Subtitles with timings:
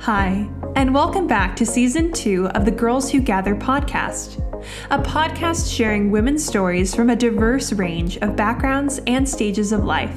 [0.00, 4.38] Hi, and welcome back to season two of the Girls Who Gather podcast,
[4.90, 10.14] a podcast sharing women's stories from a diverse range of backgrounds and stages of life,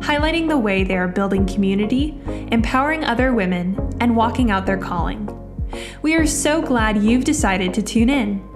[0.00, 2.20] highlighting the way they are building community,
[2.52, 5.28] empowering other women, and walking out their calling.
[6.02, 8.46] We are so glad you've decided to tune in.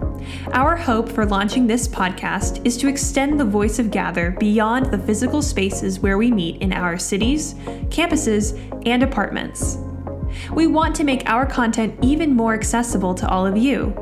[0.52, 4.98] Our hope for launching this podcast is to extend the voice of Gather beyond the
[4.98, 7.54] physical spaces where we meet in our cities,
[7.88, 8.56] campuses,
[8.86, 9.78] and apartments.
[10.52, 13.94] We want to make our content even more accessible to all of you.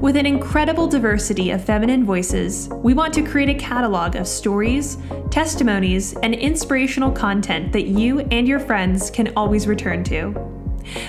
[0.00, 4.98] With an incredible diversity of feminine voices, we want to create a catalog of stories,
[5.30, 10.34] testimonies, and inspirational content that you and your friends can always return to.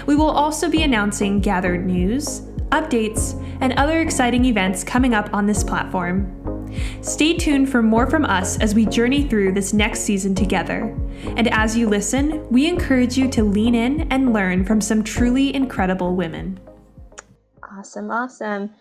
[0.06, 5.46] We will also be announcing gathered news, updates, and other exciting events coming up on
[5.46, 6.39] this platform.
[7.02, 10.96] Stay tuned for more from us as we journey through this next season together.
[11.38, 15.54] And as you listen, we encourage you to lean in and learn from some truly
[15.54, 16.60] incredible women.
[17.78, 18.72] Awesome, awesome.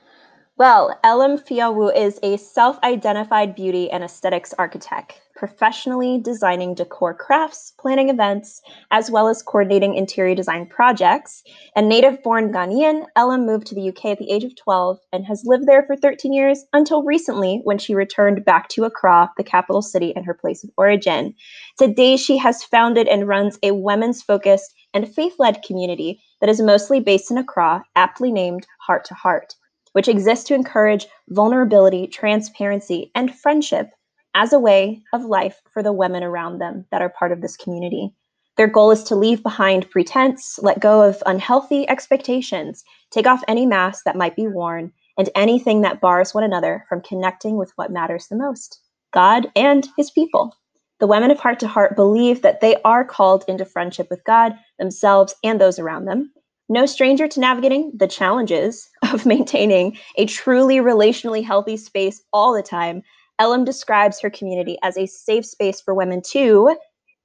[0.59, 7.75] Well, Elom Fiawoo is a self identified beauty and aesthetics architect, professionally designing decor crafts,
[7.79, 11.45] planning events, as well as coordinating interior design projects.
[11.77, 15.25] A native born Ghanaian, Elom moved to the UK at the age of 12 and
[15.27, 19.45] has lived there for 13 years until recently when she returned back to Accra, the
[19.45, 21.37] capital city and her place of origin.
[21.79, 26.61] Today, she has founded and runs a women's focused and faith led community that is
[26.61, 29.55] mostly based in Accra, aptly named Heart to Heart
[29.93, 33.91] which exists to encourage vulnerability, transparency, and friendship
[34.35, 37.57] as a way of life for the women around them that are part of this
[37.57, 38.13] community.
[38.57, 43.67] Their goal is to leave behind pretense, let go of unhealthy expectations, take off any
[43.67, 47.93] mask that might be worn, and anything that bars one another from connecting with what
[47.93, 48.81] matters the most
[49.13, 50.55] God and His people.
[51.01, 54.59] The women of Heart to Heart believe that they are called into friendship with God,
[54.79, 56.33] themselves, and those around them,
[56.69, 62.63] no stranger to navigating the challenges of maintaining a truly relationally healthy space all the
[62.63, 63.03] time,
[63.41, 66.77] Elom describes her community as a safe space for women to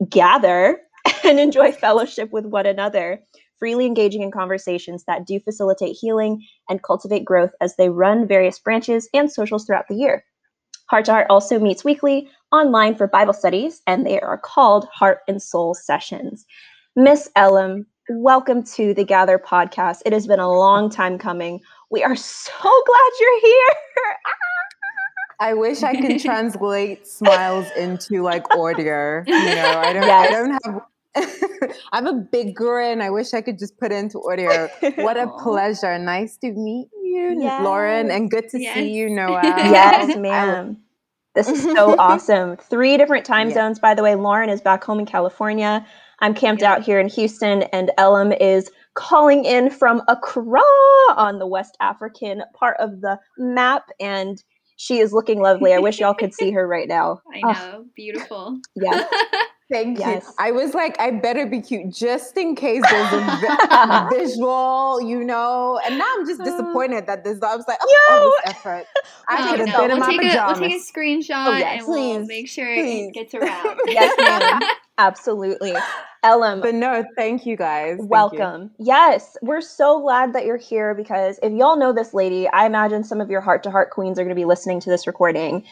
[0.10, 0.80] gather
[1.24, 3.20] and enjoy fellowship with one another,
[3.58, 8.60] freely engaging in conversations that do facilitate healing and cultivate growth as they run various
[8.60, 10.24] branches and socials throughout the year.
[10.90, 15.20] Heart to Heart also meets weekly online for Bible studies, and they are called Heart
[15.28, 16.46] and Soul Sessions.
[16.96, 20.02] Miss Elom, welcome to the Gather podcast.
[20.06, 21.62] It has been a long time coming.
[21.90, 23.76] We are so glad you're here.
[25.40, 29.24] I wish I could translate smiles into like audio.
[29.26, 30.04] You know, I don't.
[30.04, 30.30] Yes.
[30.30, 30.82] I don't have.
[31.94, 33.02] I'm a big grin.
[33.02, 34.68] I wish I could just put it into audio.
[34.98, 35.98] What a pleasure!
[36.00, 37.64] Nice to meet you, yes.
[37.64, 38.76] Lauren, and good to yes.
[38.76, 39.42] see you, Noah.
[39.44, 40.78] Yes, ma'am.
[41.36, 42.58] This is so awesome.
[42.58, 43.56] Three different time yeah.
[43.56, 44.16] zones, by the way.
[44.16, 45.86] Lauren is back home in California.
[46.24, 46.72] I'm camped yeah.
[46.72, 50.62] out here in Houston, and Elom is calling in from Accra
[51.18, 53.90] on the West African part of the map.
[54.00, 54.42] And
[54.78, 55.74] she is looking lovely.
[55.74, 57.22] I wish y'all could see her right now.
[57.34, 57.72] I know.
[57.74, 57.86] Oh.
[57.94, 58.58] Beautiful.
[58.74, 59.06] Yeah.
[59.74, 60.24] Thank yes.
[60.28, 60.34] you.
[60.38, 65.24] I was like, I better be cute just in case there's a vi- visual, you
[65.24, 65.80] know.
[65.84, 66.46] And now I'm just uh.
[66.46, 67.42] disappointed that this.
[67.42, 68.86] I was like, oh, all this effort.
[69.30, 70.58] I could have been we'll in my pajamas.
[70.58, 73.08] A, we'll take a screenshot oh, yes, and please, we'll make sure please.
[73.08, 73.80] it gets around.
[73.88, 74.70] yes, ma'am.
[75.00, 75.74] Absolutely.
[76.22, 76.62] Ellen.
[76.62, 77.98] But no, thank you guys.
[78.00, 78.70] Welcome.
[78.78, 78.86] You.
[78.86, 83.04] Yes, we're so glad that you're here because if y'all know this lady, I imagine
[83.04, 85.66] some of your heart to heart queens are going to be listening to this recording.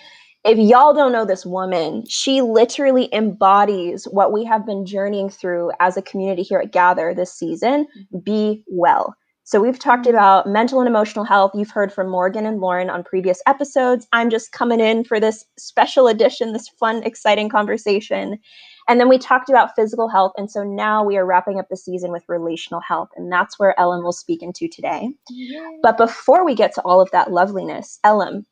[0.44, 5.72] If y'all don't know this woman, she literally embodies what we have been journeying through
[5.80, 7.86] as a community here at Gather this season
[8.24, 9.16] be well.
[9.44, 10.16] So, we've talked mm-hmm.
[10.16, 11.52] about mental and emotional health.
[11.54, 14.08] You've heard from Morgan and Lauren on previous episodes.
[14.14, 18.40] I'm just coming in for this special edition, this fun, exciting conversation.
[18.88, 20.34] And then we talked about physical health.
[20.38, 23.10] And so now we are wrapping up the season with relational health.
[23.16, 25.10] And that's where Elom will speak into today.
[25.30, 25.80] Yay.
[25.84, 28.46] But before we get to all of that loveliness, Elom,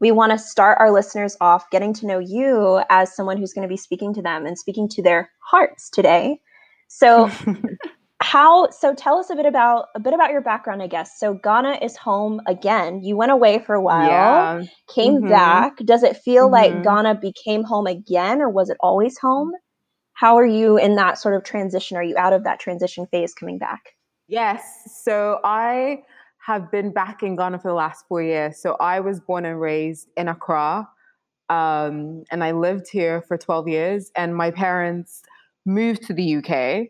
[0.00, 3.66] we want to start our listeners off getting to know you as someone who's going
[3.66, 6.40] to be speaking to them and speaking to their hearts today.
[6.88, 7.30] So,
[8.22, 11.32] how so tell us a bit about a bit about your background i guess so
[11.32, 14.62] ghana is home again you went away for a while yeah.
[14.94, 15.30] came mm-hmm.
[15.30, 16.74] back does it feel mm-hmm.
[16.74, 19.52] like ghana became home again or was it always home
[20.20, 21.96] how are you in that sort of transition?
[21.96, 23.96] Are you out of that transition phase coming back?
[24.28, 24.62] Yes.
[25.02, 26.02] So I
[26.46, 28.60] have been back in Ghana for the last four years.
[28.60, 30.88] So I was born and raised in Accra.
[31.48, 34.10] Um, and I lived here for 12 years.
[34.16, 35.22] And my parents
[35.66, 36.88] moved to the UK.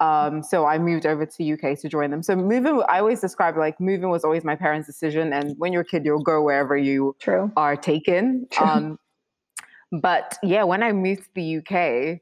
[0.00, 2.22] Um, so I moved over to the UK to join them.
[2.22, 5.32] So moving, I always describe like moving was always my parents' decision.
[5.32, 7.52] And when you're a kid, you'll go wherever you True.
[7.56, 8.46] are taken.
[8.50, 8.66] True.
[8.66, 8.98] Um,
[9.92, 12.20] but yeah, when I moved to the UK,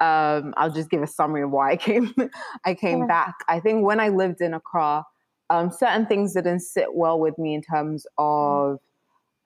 [0.00, 2.14] um, I'll just give a summary of why I came.
[2.64, 3.06] I came yeah.
[3.06, 3.34] back.
[3.48, 5.04] I think when I lived in Accra,
[5.50, 8.78] um, certain things didn't sit well with me in terms of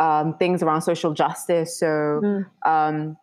[0.01, 1.79] um, things around social justice.
[1.79, 2.47] So, mm.
[2.67, 3.17] um,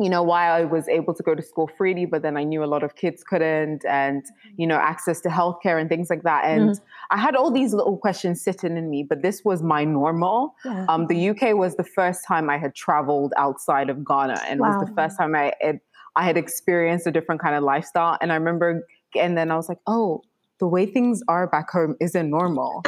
[0.00, 2.64] you know, why I was able to go to school freely, but then I knew
[2.64, 4.24] a lot of kids couldn't, and
[4.56, 6.44] you know, access to healthcare and things like that.
[6.44, 6.80] And mm.
[7.12, 10.56] I had all these little questions sitting in me, but this was my normal.
[10.64, 10.86] Yeah.
[10.88, 14.66] Um, the UK was the first time I had traveled outside of Ghana, and wow.
[14.66, 15.78] it was the first time I had,
[16.16, 18.18] I had experienced a different kind of lifestyle.
[18.20, 18.84] And I remember,
[19.16, 20.22] and then I was like, oh,
[20.60, 22.82] the way things are back home isn't normal.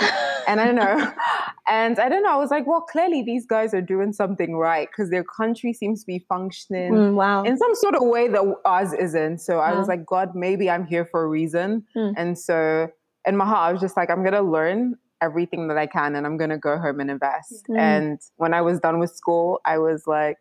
[0.46, 1.12] and I don't know.
[1.68, 2.30] And I don't know.
[2.30, 6.02] I was like, well, clearly these guys are doing something right because their country seems
[6.02, 7.42] to be functioning mm, wow.
[7.42, 9.40] in some sort of way that ours isn't.
[9.40, 11.84] So I was like, God, maybe I'm here for a reason.
[11.96, 12.14] Mm.
[12.16, 12.88] And so
[13.26, 16.14] in my heart, I was just like, I'm going to learn everything that I can
[16.14, 17.66] and I'm going to go home and invest.
[17.68, 17.78] Mm.
[17.78, 20.38] And when I was done with school, I was like,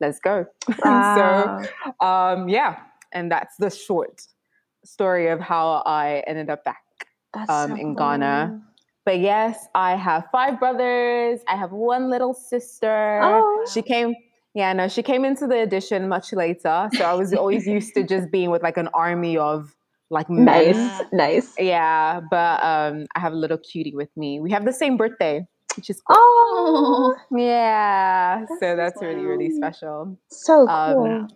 [0.00, 0.46] let's go.
[0.84, 1.62] Wow.
[1.62, 2.78] so, um, yeah.
[3.12, 4.22] And that's the short
[4.84, 6.82] story of how I ended up back
[7.34, 7.94] um, so in cool.
[7.94, 8.62] Ghana.
[9.04, 11.40] But yes, I have five brothers.
[11.48, 13.20] I have one little sister.
[13.22, 13.66] Oh.
[13.72, 14.14] She came,
[14.54, 16.88] yeah, no, she came into the addition much later.
[16.92, 19.74] So I was always used to just being with like an army of
[20.10, 20.44] like men.
[20.44, 21.54] Nice, nice.
[21.58, 24.38] Yeah, but um, I have a little cutie with me.
[24.38, 25.46] We have the same birthday,
[25.76, 26.16] which is cool.
[26.18, 28.44] Oh, yeah.
[28.48, 30.16] That's so that's really, really special.
[30.28, 31.06] So um, cool.
[31.06, 31.28] Um,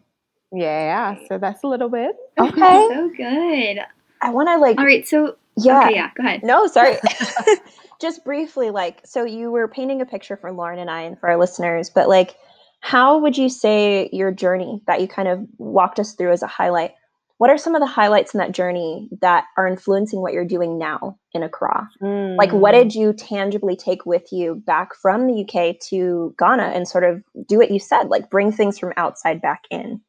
[0.53, 2.17] yeah, so that's a little bit.
[2.39, 2.89] Okay.
[2.91, 3.79] so good.
[4.21, 4.79] I want to like.
[4.79, 6.11] All right, so yeah, okay, yeah.
[6.15, 6.43] Go ahead.
[6.43, 6.97] No, sorry.
[8.01, 11.31] Just briefly, like, so you were painting a picture for Lauren and I, and for
[11.31, 12.37] our listeners, but like,
[12.81, 16.47] how would you say your journey that you kind of walked us through as a
[16.47, 16.93] highlight?
[17.39, 20.79] What are some of the highlights in that journey that are influencing what you're doing
[20.79, 21.89] now in Accra?
[22.03, 22.37] Mm.
[22.37, 26.89] Like, what did you tangibly take with you back from the UK to Ghana and
[26.89, 30.01] sort of do what you said, like bring things from outside back in?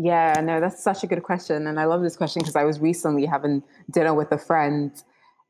[0.00, 1.66] Yeah, no, that's such a good question.
[1.66, 4.92] And I love this question because I was recently having dinner with a friend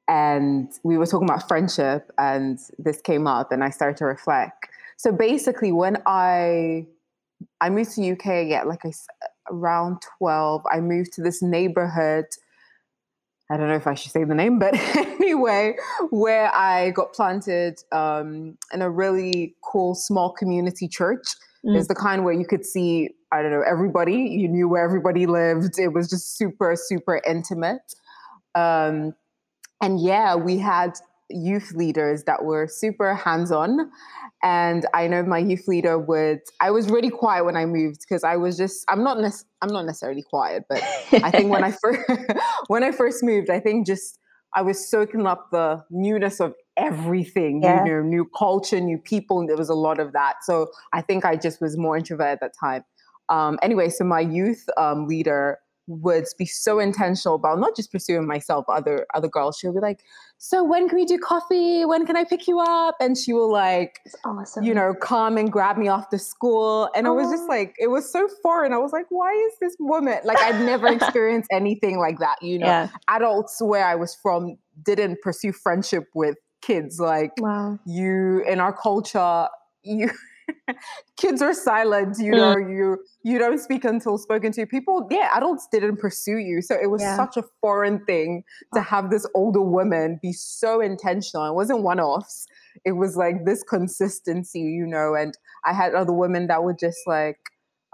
[0.08, 4.68] and we were talking about friendship and this came up and I started to reflect.
[4.96, 6.86] So basically when I
[7.60, 8.92] I moved to UK at like I,
[9.50, 12.24] around 12, I moved to this neighborhood
[13.50, 15.76] I don't know if I should say the name, but anyway,
[16.10, 21.26] where I got planted um, in a really cool small community church.
[21.64, 21.76] Mm.
[21.76, 24.14] It's the kind where you could see I don't know, everybody.
[24.14, 25.78] You knew where everybody lived.
[25.78, 27.82] It was just super, super intimate.
[28.54, 29.14] Um,
[29.82, 30.94] and yeah, we had
[31.28, 33.90] youth leaders that were super hands on.
[34.42, 36.40] And I know my youth leader would.
[36.60, 38.84] I was really quiet when I moved because I was just.
[38.88, 39.20] I'm not.
[39.20, 40.82] Ne- I'm not necessarily quiet, but
[41.12, 42.00] I think when I first
[42.68, 44.18] when I first moved, I think just
[44.54, 47.84] I was soaking up the newness of everything, yeah.
[47.84, 49.40] you know, new culture, new people.
[49.40, 50.36] And there was a lot of that.
[50.42, 52.84] So I think I just was more introvert at that time.
[53.28, 55.58] Um, anyway, so my youth um, leader
[55.88, 59.56] would be so intentional about not just pursuing myself, other other girls.
[59.58, 60.04] She'll be like,
[60.36, 61.84] "So when can we do coffee?
[61.84, 64.64] When can I pick you up?" And she will like, awesome.
[64.64, 66.90] you know, come and grab me off the school.
[66.94, 67.12] And oh.
[67.12, 68.72] it was just like, it was so foreign.
[68.72, 72.36] I was like, "Why is this woman like?" I'd never experienced anything like that.
[72.42, 72.88] You know, yeah.
[73.08, 76.98] adults where I was from didn't pursue friendship with kids.
[77.00, 77.78] Like, wow.
[77.86, 79.48] you in our culture,
[79.82, 80.10] you
[81.16, 82.70] kids are silent you know mm.
[82.70, 86.90] you you don't speak until spoken to people yeah adults didn't pursue you so it
[86.90, 87.16] was yeah.
[87.16, 88.42] such a foreign thing
[88.74, 92.46] to have this older woman be so intentional it wasn't one-offs
[92.84, 97.00] it was like this consistency you know and i had other women that would just
[97.06, 97.38] like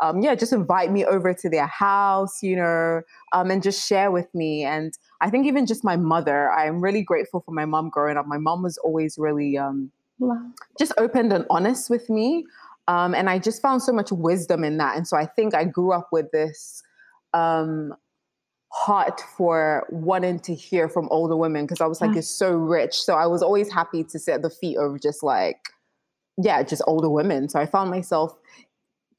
[0.03, 4.11] um, yeah, just invite me over to their house, you know, um, and just share
[4.11, 4.65] with me.
[4.65, 8.27] And I think even just my mother, I'm really grateful for my mom growing up.
[8.27, 9.91] My mom was always really um,
[10.79, 12.45] just open and honest with me.
[12.89, 14.97] Um, and I just found so much wisdom in that.
[14.97, 16.83] And so I think I grew up with this
[17.33, 17.95] um,
[18.73, 22.19] heart for wanting to hear from older women because I was like, yeah.
[22.19, 23.01] it's so rich.
[23.01, 25.61] So I was always happy to sit at the feet of just like,
[26.37, 27.49] yeah, just older women.
[27.49, 28.37] So I found myself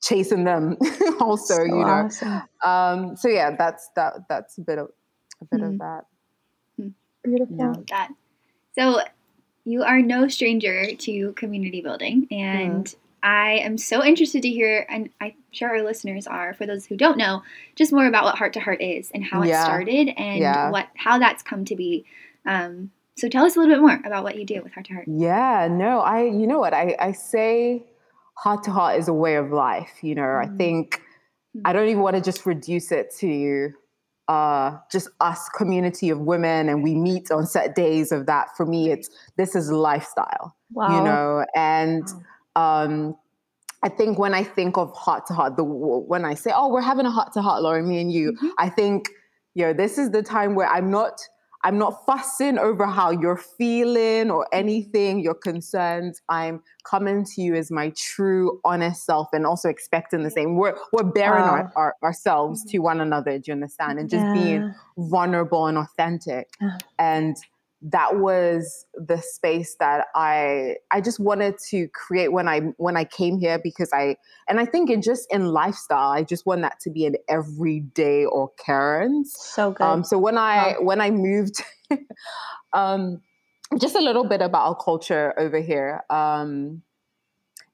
[0.02, 0.78] chasing them
[1.20, 2.08] also, so you know.
[2.08, 2.42] Awesome.
[2.64, 4.90] Um, so yeah, that's that that's a bit of
[5.42, 5.66] a bit mm.
[5.66, 5.78] of hmm.
[5.78, 6.02] that.
[6.78, 6.88] Hmm.
[7.24, 7.58] Beautiful.
[7.58, 7.74] Yeah.
[7.90, 8.10] That.
[8.78, 9.02] So
[9.64, 12.96] you are no stranger to community building and mm.
[13.26, 16.96] I am so interested to hear, and I'm sure our listeners are, for those who
[16.96, 17.42] don't know,
[17.76, 19.62] just more about what Heart to Heart is and how yeah.
[19.62, 20.70] it started and yeah.
[20.70, 22.06] what how that's come to be.
[22.46, 24.94] Um, so tell us a little bit more about what you do with Heart to
[24.94, 25.08] Heart.
[25.08, 27.84] Yeah, no, I you know what I I say,
[28.38, 30.00] Heart to Heart is a way of life.
[30.02, 30.46] You know, mm.
[30.46, 31.02] I think
[31.56, 31.62] mm.
[31.66, 33.72] I don't even want to just reduce it to
[34.28, 38.66] uh, just us community of women and we meet on set days of that for
[38.66, 40.98] me it's this is lifestyle wow.
[40.98, 42.08] you know and
[42.56, 43.16] um,
[43.84, 46.82] I think when I think of heart to heart, the when I say, "Oh, we're
[46.82, 48.48] having a heart to heart, Lauren, me and you," mm-hmm.
[48.58, 49.10] I think,
[49.54, 51.22] you know, this is the time where I'm not
[51.66, 56.22] I'm not fussing over how you're feeling or anything, your concerns.
[56.30, 60.58] I'm coming to you as my true, honest self and also expecting the same.
[60.58, 62.70] We're, we're bearing our, our, ourselves mm-hmm.
[62.70, 63.98] to one another, do you understand?
[63.98, 64.34] And just yeah.
[64.36, 66.50] being vulnerable and authentic.
[66.62, 66.78] Uh-huh.
[67.00, 67.36] And
[67.88, 73.06] that was the space that I I just wanted to create when I when I
[73.06, 74.18] came here because I
[74.50, 78.24] and I think in just in lifestyle I just want that to be an everyday
[78.24, 79.36] occurrence.
[79.38, 79.84] So good.
[79.84, 81.64] Um, so when I when I moved,
[82.74, 83.22] um,
[83.78, 86.02] just a little bit about our culture over here.
[86.10, 86.82] Um,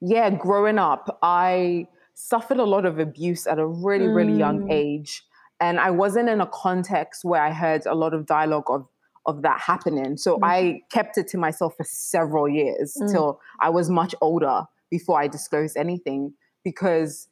[0.02, 4.72] yeah, growing up, I suffered a lot of abuse at a really really young mm.
[4.72, 5.22] age,
[5.58, 8.86] and I wasn't in a context where I heard a lot of dialogue of
[9.26, 10.16] of that happening.
[10.16, 10.40] So mm.
[10.42, 13.10] I kept it to myself for several years mm.
[13.10, 17.28] till I was much older before I disclosed anything because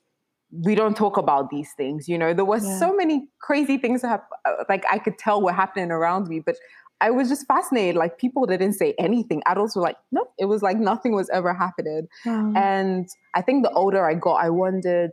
[0.51, 2.09] we don't talk about these things.
[2.09, 2.79] You know, there were yeah.
[2.79, 6.41] so many crazy things that have, uh, like I could tell were happening around me,
[6.41, 6.57] but
[7.01, 7.97] I was just fascinated.
[7.97, 9.43] Like people didn't say anything.
[9.47, 10.33] Adults were like, nope.
[10.39, 12.09] It was like nothing was ever happening.
[12.25, 15.13] And I think the older I got, I wondered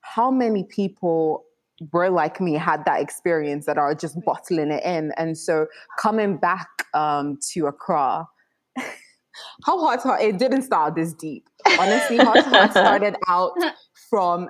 [0.00, 1.44] how many people
[1.92, 5.12] were like me had that experience that are just bottling it in.
[5.16, 5.66] And so
[5.98, 8.26] coming back um, to accra
[9.64, 11.48] how hot, to it didn't start this deep.
[11.78, 13.52] Honestly hot heart started out
[14.10, 14.48] from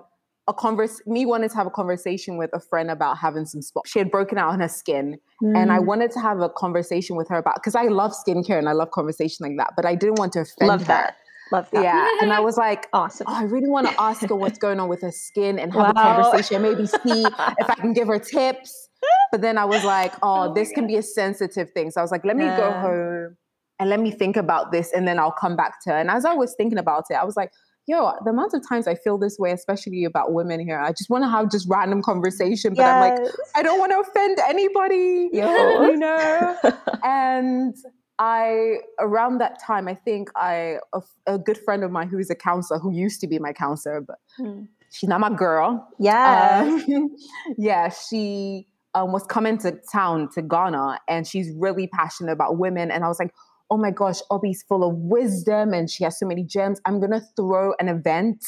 [0.49, 3.91] a converse me wanted to have a conversation with a friend about having some spots
[3.91, 5.19] she had broken out on her skin.
[5.43, 5.61] Mm.
[5.61, 5.85] and i mm.
[5.85, 8.91] wanted to have a conversation with her about because i love skincare and i love
[8.93, 10.87] conversation like that but i didn't want to offend love her.
[10.87, 11.17] that
[11.53, 11.83] Love that.
[11.83, 12.09] Yeah.
[12.21, 13.27] And I was like, awesome.
[13.29, 15.95] Oh, I really want to ask her what's going on with her skin and have
[15.95, 16.19] wow.
[16.19, 18.89] a conversation, maybe see if I can give her tips.
[19.31, 21.91] But then I was like, oh, oh this can be a sensitive thing.
[21.91, 22.57] So I was like, let me yeah.
[22.57, 23.37] go home
[23.79, 25.97] and let me think about this and then I'll come back to her.
[25.97, 27.53] And as I was thinking about it, I was like,
[27.87, 31.09] yo, the amount of times I feel this way, especially about women here, I just
[31.09, 32.89] want to have just random conversation, but yes.
[32.89, 35.91] I'm like, I don't want to offend anybody, yo.
[35.91, 36.57] you know?
[37.05, 37.77] and
[38.19, 42.31] I around that time, I think I a, a, good friend of mine who is
[42.31, 44.63] a counselor who used to be my counselor, but hmm.
[44.91, 45.87] she's not my girl.
[45.99, 47.15] Yeah, um,
[47.59, 52.91] yeah, she um, was coming to town to Ghana, and she's really passionate about women.
[52.91, 53.35] And I was like,
[53.71, 56.81] oh my gosh, Obi's full of wisdom, and she has so many gems.
[56.87, 58.43] I'm gonna throw an event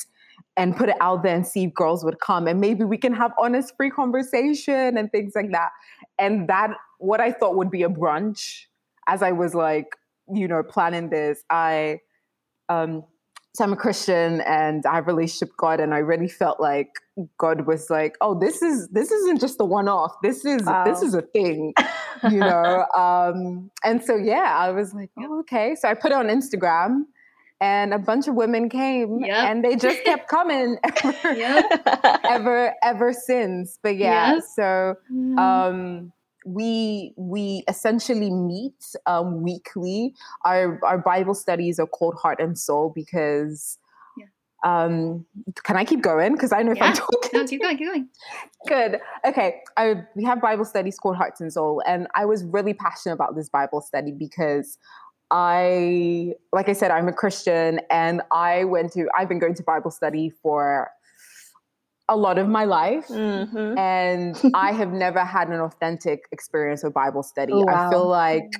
[0.56, 3.12] and put it out there and see if girls would come, and maybe we can
[3.12, 5.70] have honest, free conversation and things like that.
[6.18, 8.64] And that what I thought would be a brunch
[9.08, 9.86] as I was like,
[10.32, 12.00] you know, planning this, I,
[12.68, 13.04] um,
[13.54, 16.90] so I'm a Christian and I have relationship God, and I really felt like
[17.38, 20.14] God was like, "Oh, this is this isn't just a one-off.
[20.22, 20.84] This is wow.
[20.84, 21.74] this is a thing,
[22.30, 26.14] you know." um, and so yeah, I was like, "Oh, okay." So I put it
[26.14, 27.04] on Instagram,
[27.60, 29.48] and a bunch of women came, yep.
[29.48, 31.64] and they just kept coming ever, yep.
[32.24, 33.78] ever, ever since.
[33.82, 34.44] But yeah, yep.
[34.54, 34.94] so.
[35.12, 35.38] Mm-hmm.
[35.38, 36.12] Um,
[36.54, 40.14] we we essentially meet um, weekly.
[40.44, 43.78] Our our Bible studies are called Heart and Soul because.
[44.16, 44.26] Yeah.
[44.64, 45.24] Um,
[45.62, 46.32] can I keep going?
[46.32, 46.86] Because I know if yeah.
[46.86, 47.30] I'm talking.
[47.32, 48.08] No, keep going, keep going.
[48.66, 49.00] Good.
[49.24, 49.60] Okay.
[49.76, 53.36] I we have Bible studies called Hearts and Soul, and I was really passionate about
[53.36, 54.78] this Bible study because
[55.30, 59.08] I, like I said, I'm a Christian, and I went to.
[59.16, 60.90] I've been going to Bible study for
[62.08, 63.08] a lot of my life.
[63.08, 63.78] Mm-hmm.
[63.78, 67.52] And I have never had an authentic experience of Bible study.
[67.52, 67.86] Oh, wow.
[67.86, 68.50] I feel like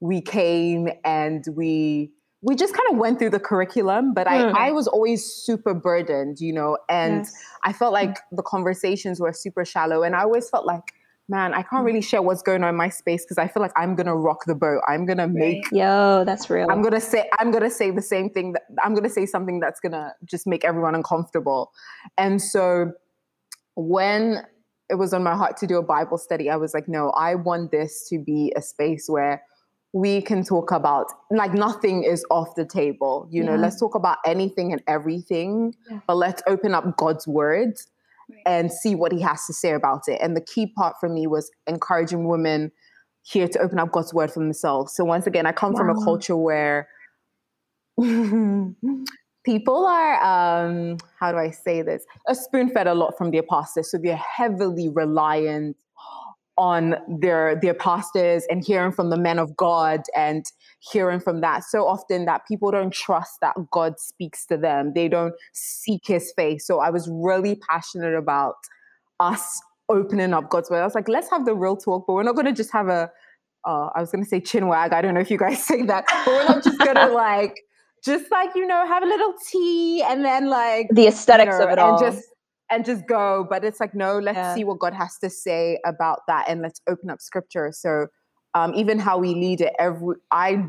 [0.00, 2.12] we came and we
[2.44, 4.52] we just kind of went through the curriculum, but mm.
[4.52, 7.32] I, I was always super burdened, you know, and yes.
[7.64, 10.02] I felt like the conversations were super shallow.
[10.02, 10.82] And I always felt like,
[11.32, 12.06] man, I can't really mm-hmm.
[12.06, 14.54] share what's going on in my space because I feel like I'm gonna rock the
[14.54, 14.82] boat.
[14.86, 16.70] I'm gonna make yo, that's real.
[16.70, 19.80] I'm gonna say I'm gonna say the same thing that I'm gonna say something that's
[19.80, 21.72] gonna just make everyone uncomfortable.
[22.18, 22.92] And so
[23.74, 24.42] when
[24.90, 27.34] it was on my heart to do a Bible study, I was like, no, I
[27.34, 29.42] want this to be a space where
[29.94, 33.60] we can talk about like nothing is off the table you know yeah.
[33.60, 36.00] let's talk about anything and everything yeah.
[36.06, 37.26] but let's open up god's
[38.46, 40.18] and see what he has to say about it.
[40.22, 42.72] And the key part for me was encouraging women
[43.22, 44.94] here to open up God's word for themselves.
[44.94, 45.78] So once again, I come wow.
[45.78, 46.88] from a culture where
[49.44, 52.04] people are um, how do I say this?
[52.28, 53.90] A spoon fed a lot from the apostles.
[53.90, 55.76] So they're heavily reliant
[56.58, 60.44] on their their pastors and hearing from the men of God and
[60.80, 64.92] hearing from that so often that people don't trust that God speaks to them.
[64.94, 66.66] They don't seek his face.
[66.66, 68.56] So I was really passionate about
[69.20, 70.80] us opening up God's word.
[70.80, 73.10] I was like, let's have the real talk, but we're not gonna just have a
[73.64, 74.92] uh, I was gonna say chin wag.
[74.92, 77.60] I don't know if you guys say that, but we're not just gonna like
[78.04, 81.64] just like you know have a little tea and then like the aesthetics you know,
[81.66, 81.90] of it all.
[82.04, 82.28] and just
[82.72, 83.46] and just go.
[83.48, 84.54] But it's like no, let's Yeah.
[84.54, 87.70] see what God has to say about that, and let's open up Scripture.
[87.72, 88.08] So
[88.54, 90.66] um, even how we lead it, every I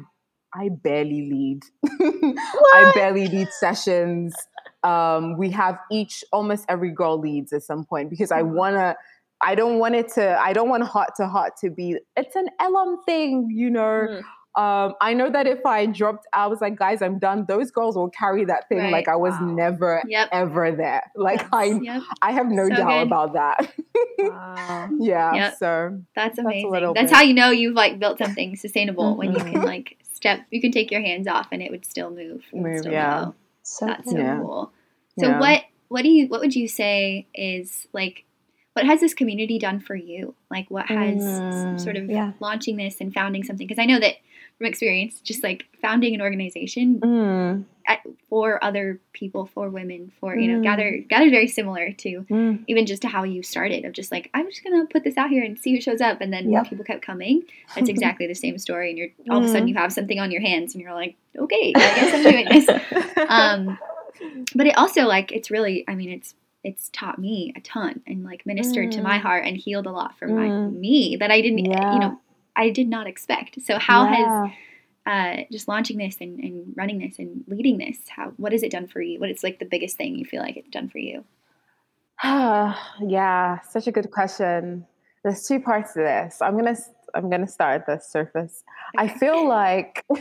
[0.53, 1.63] I barely lead.
[2.73, 4.35] I barely lead sessions.
[4.83, 8.55] Um, we have each almost every girl leads at some point because I Mm-hmm.
[8.55, 8.95] wanna.
[9.41, 10.39] I don't want it to.
[10.39, 11.97] I don't want heart to heart to be.
[12.15, 14.07] It's an Elom thing, you know.
[14.09, 14.21] Mm.
[14.55, 17.45] Um, I know that if I dropped, I was like, guys, I'm done.
[17.47, 18.91] Those girls will carry that thing Right.
[18.91, 19.47] like I was Wow.
[19.47, 20.29] never Yep.
[20.31, 21.11] ever there.
[21.15, 21.49] Like Yes.
[21.51, 22.01] I, Yep.
[22.21, 23.07] I have no So doubt good.
[23.07, 23.73] about that.
[24.19, 24.89] Wow.
[24.99, 25.33] yeah.
[25.33, 25.55] Yep.
[25.57, 26.71] So That's amazing.
[26.71, 30.41] little That's how you know you've like built something sustainable when you can like step
[30.51, 32.43] you can take your hands off and it would still move.
[32.53, 33.31] Move, still yeah.
[33.63, 34.17] So That's so.
[34.17, 34.37] Yeah.
[34.39, 34.71] cool.
[35.19, 35.39] So Yeah.
[35.39, 38.23] what what do you what would you say is like
[38.73, 40.35] what has this community done for you?
[40.51, 42.33] Like what has Mm, sort of yeah.
[42.39, 44.15] launching this and founding something because I know that
[44.57, 47.99] from experience just like founding an organization mm, at,
[48.29, 50.63] for other people for women for you know Mm.
[50.63, 54.29] gather gather very similar to mm, even just to how you started of just like
[54.33, 56.69] I'm just gonna put this out here and see who shows up, and then Yep.
[56.69, 57.43] people kept coming.
[57.75, 60.31] That's exactly the same story, and you're all of a sudden you have something on
[60.31, 62.69] your hands, and you're like, okay, I guess I'm doing this.
[63.29, 63.77] Um,
[64.55, 68.23] but it also like it's really, I mean, it's it's taught me a ton and
[68.23, 69.21] like ministered to my Mm.
[69.21, 70.79] heart and healed a lot for my Mm.
[70.79, 71.91] me that I didn't, Yeah.
[71.93, 72.19] you know,
[72.55, 73.61] I did not expect.
[73.61, 74.51] So how has
[75.05, 78.71] uh, just launching this and, and running this and leading this, how what has it
[78.71, 79.19] done for you?
[79.19, 81.25] What is like the biggest thing you feel like it's done for you?
[82.23, 84.85] yeah, such a good question.
[85.23, 86.41] There's two parts to this.
[86.41, 86.77] I'm gonna
[87.13, 88.63] I'm gonna start at the surface.
[88.97, 90.05] I feel like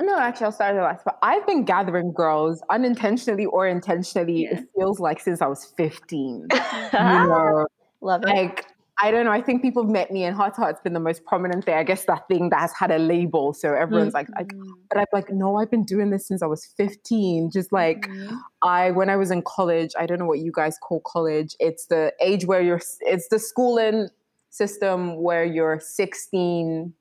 [0.00, 1.04] no, actually, I'll start at the last.
[1.04, 4.42] But I've been gathering girls unintentionally or intentionally.
[4.44, 4.58] Yeah.
[4.58, 6.48] It feels like since I was 15.
[6.52, 7.66] you know,
[8.00, 8.28] Love it.
[8.28, 9.32] like I don't know.
[9.32, 11.74] I think people have met me, and heart to heart's been the most prominent thing.
[11.74, 14.68] I guess that thing that has had a label, so everyone's like, like, Mm.
[14.88, 17.50] but I'm like, no, I've been doing this since I was 15.
[17.50, 18.38] Just like Mhm.
[18.62, 21.56] I, when I was in college, I don't know what you guys call college.
[21.58, 24.10] It's the age where you're, it's the schooling
[24.50, 26.94] system where you're 16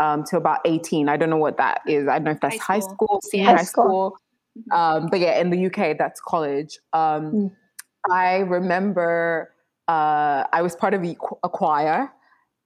[0.00, 1.08] um, to about 18.
[1.08, 2.08] I don't know what that is.
[2.08, 2.94] I don't know if that's High high school.
[2.94, 4.16] school, senior High high school.
[4.58, 4.76] Mhm.
[4.76, 6.78] Um, but yeah, in the UK, that's college.
[6.92, 7.50] Um, Mm.
[8.10, 9.52] I remember
[9.88, 12.12] uh, I was part of a a choir,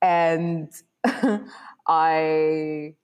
[0.01, 0.71] and
[1.89, 2.95] I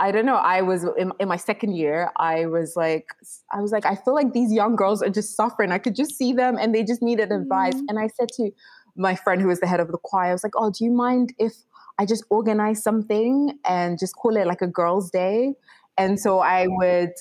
[0.00, 0.36] I don't know.
[0.36, 2.10] I was in, in my second year.
[2.16, 3.06] I was like,
[3.52, 5.72] I was like, I feel like these young girls are just suffering.
[5.72, 7.74] I could just see them, and they just needed advice.
[7.74, 7.84] Mhm.
[7.88, 8.50] And I said to
[8.96, 10.90] my friend who was the head of the choir, I was like, Oh, do you
[10.92, 11.52] mind if
[11.98, 15.54] I just organize something and just call it like a girls' day?
[15.96, 17.12] And so I would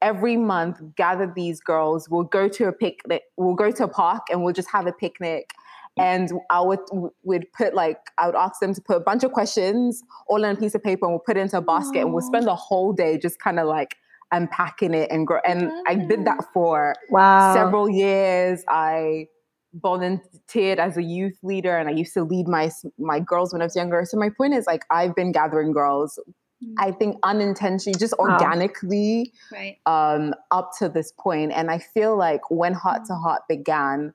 [0.00, 2.08] every month gather these girls.
[2.08, 3.22] We'll go to a picnic.
[3.36, 5.50] We'll go to a park and we'll just have a picnic.
[5.98, 6.80] And I would
[7.22, 10.56] would put like I would ask them to put a bunch of questions all on
[10.56, 12.54] a piece of paper and we'll put it into a basket and we'll spend the
[12.54, 13.96] whole day just kind of like
[14.32, 15.40] unpacking it and grow.
[15.46, 17.54] And I did that for wow.
[17.54, 18.64] several years.
[18.68, 19.26] I
[19.74, 23.64] volunteered as a youth leader and I used to lead my my girls when I
[23.64, 24.04] was younger.
[24.04, 26.18] So my point is like I've been gathering girls.
[26.62, 26.74] Mm.
[26.78, 29.78] I think unintentionally, just organically, right.
[29.86, 31.52] um, up to this point.
[31.52, 34.14] And I feel like when Heart to Heart began,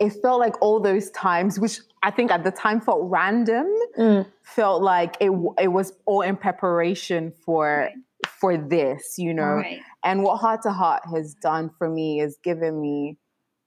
[0.00, 3.66] it felt like all those times, which I think at the time felt random,
[3.98, 4.26] Mm.
[4.42, 7.94] felt like it it was all in preparation for Right.
[8.40, 9.54] for this, you know.
[9.54, 9.80] Right.
[10.02, 13.18] And what Heart to Heart has done for me is given me,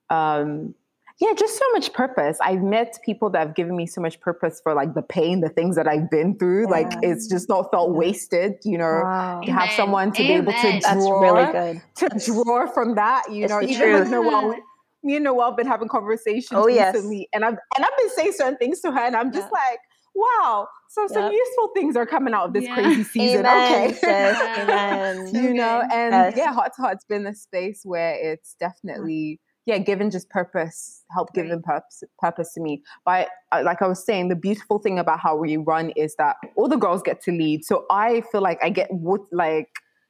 [0.10, 0.76] um,
[1.20, 2.38] yeah, just so much purpose.
[2.42, 5.50] I've met people that have given me so much purpose for like the pain, the
[5.50, 6.68] things that I've been through.
[6.70, 9.02] Like it's just not felt wasted, you know.
[9.04, 9.42] Wow.
[9.46, 10.80] To have someone to be able to Amen.
[10.80, 11.82] draw, That's really good.
[11.96, 13.62] to draw from that, you It's know.
[13.62, 14.10] the Even with.
[14.10, 14.56] Noelle,
[15.04, 16.94] me and Noelle have been having conversations Oh, yes.
[16.94, 19.80] recently, and I've and I've been saying certain things to her, and I'm just like,
[20.14, 22.74] wow, so some useful things are coming out of this Yeah.
[22.74, 23.46] crazy season.
[23.46, 24.02] Amen, okay, sis.
[24.58, 25.28] Amen.
[25.28, 26.34] So you know, and Yes.
[26.38, 31.30] yeah, Heart to Heart's been a space where it's definitely yeah, given just purpose, help
[31.36, 31.44] Right.
[31.46, 32.82] given purpose, purpose to me.
[33.06, 36.38] But uh, like I was saying, the beautiful thing about how we run is that
[36.56, 37.66] all the girls get to lead.
[37.66, 39.70] So I feel like I get what like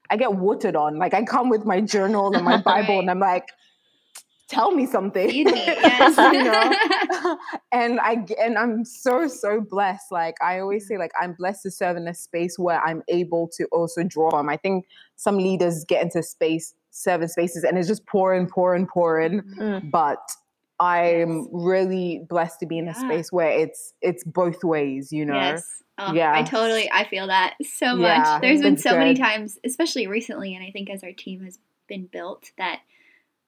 [0.09, 0.97] I get watered on.
[0.97, 2.99] Like I come with my journal and my Bible, Right.
[3.01, 3.49] and I'm like,
[4.47, 5.27] tell me something.
[5.27, 5.43] Me.
[5.43, 6.15] Yes.
[6.17, 6.43] you
[7.23, 7.37] know?
[7.73, 10.11] and I and I'm so so blessed.
[10.11, 13.49] Like I always say, like I'm blessed to serve in a space where I'm able
[13.57, 14.49] to also draw from.
[14.49, 19.41] I think some leaders get into space, service spaces, and it's just pouring, pouring, pouring.
[19.59, 19.91] Mm.
[19.91, 20.19] But
[20.79, 21.47] I'm Yes.
[21.51, 22.93] really blessed to be in a Yeah.
[23.07, 25.11] space where it's it's both ways.
[25.11, 25.35] You know.
[25.35, 25.83] Yes.
[25.99, 28.41] Oh, I totally I feel that so Yeah, much.
[28.41, 31.57] There's been so many times, especially recently, and I think as our team has
[31.87, 32.81] been built, that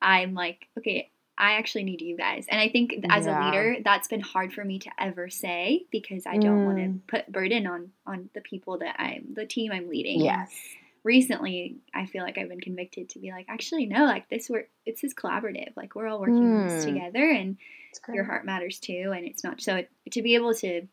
[0.01, 2.47] I'm like, okay, I actually need you guys.
[2.49, 6.25] And I think as a leader, that's been hard for me to ever say because
[6.25, 6.99] I don't want to Mm.
[7.07, 10.21] put burden on on the people that I'm the team I'm leading.
[10.21, 10.51] Yes.
[11.03, 14.69] Recently I feel like I've been convicted to be like, actually, no, like this work,
[14.85, 15.75] it's this collaborative.
[15.75, 16.85] Like we're all working on this Mm.
[16.85, 17.57] together, and
[18.13, 19.13] your heart matters too.
[19.15, 20.87] And it's not so it, to be able to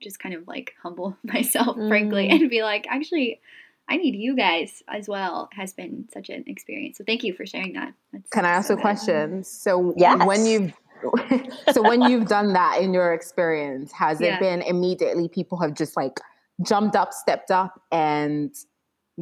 [0.00, 2.40] just kind of like humble myself, frankly, Mm.
[2.42, 3.40] and be like, actually,
[3.88, 5.48] I need you guys as well.
[5.52, 6.98] Has been such an experience.
[6.98, 7.92] So thank you for sharing that.
[8.12, 8.82] That's Can I ask so a good.
[8.82, 9.44] question?
[9.44, 10.24] So Yes.
[10.26, 10.72] when you've
[11.72, 14.34] so when you've done that in your experience, has Yeah.
[14.34, 16.20] it been immediately people have just like
[16.62, 18.54] jumped up, stepped up, and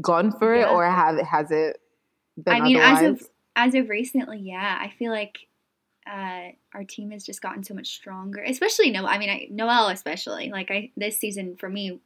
[0.01, 1.81] gone for it, or have has it
[2.43, 3.03] been I mean, otherwise?
[3.03, 5.39] as of as of recently, yeah, I feel like
[6.09, 8.43] uh, our team has just gotten so much stronger.
[8.43, 10.51] Especially no, I mean, I, Noelle especially.
[10.51, 12.01] Like I, this season for me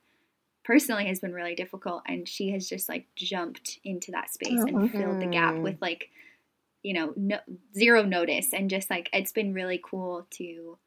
[0.65, 4.91] personally has been really difficult, and she has just like jumped into that space and
[4.91, 5.63] filled the gap Mhm.
[5.63, 6.09] with like,
[6.83, 7.39] you know, no,
[7.77, 10.79] zero notice, and just like it's been really cool to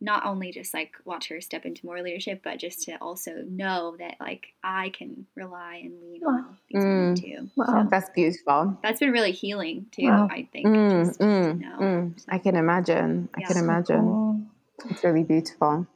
[0.00, 3.96] not only just like watch her step into more leadership, but just to also know
[3.98, 7.20] that like I can rely and lean on these women Mm.
[7.20, 7.50] too.
[7.56, 7.66] Wow.
[7.66, 8.78] So That's beautiful.
[8.82, 10.04] that's been really healing too.
[10.04, 10.28] Wow.
[10.30, 10.66] I think.
[10.66, 11.78] Mm, just to mm, know.
[11.80, 12.20] mm.
[12.20, 13.28] So, I can imagine.
[13.34, 14.50] I can So imagine.
[14.90, 15.86] It's really beautiful.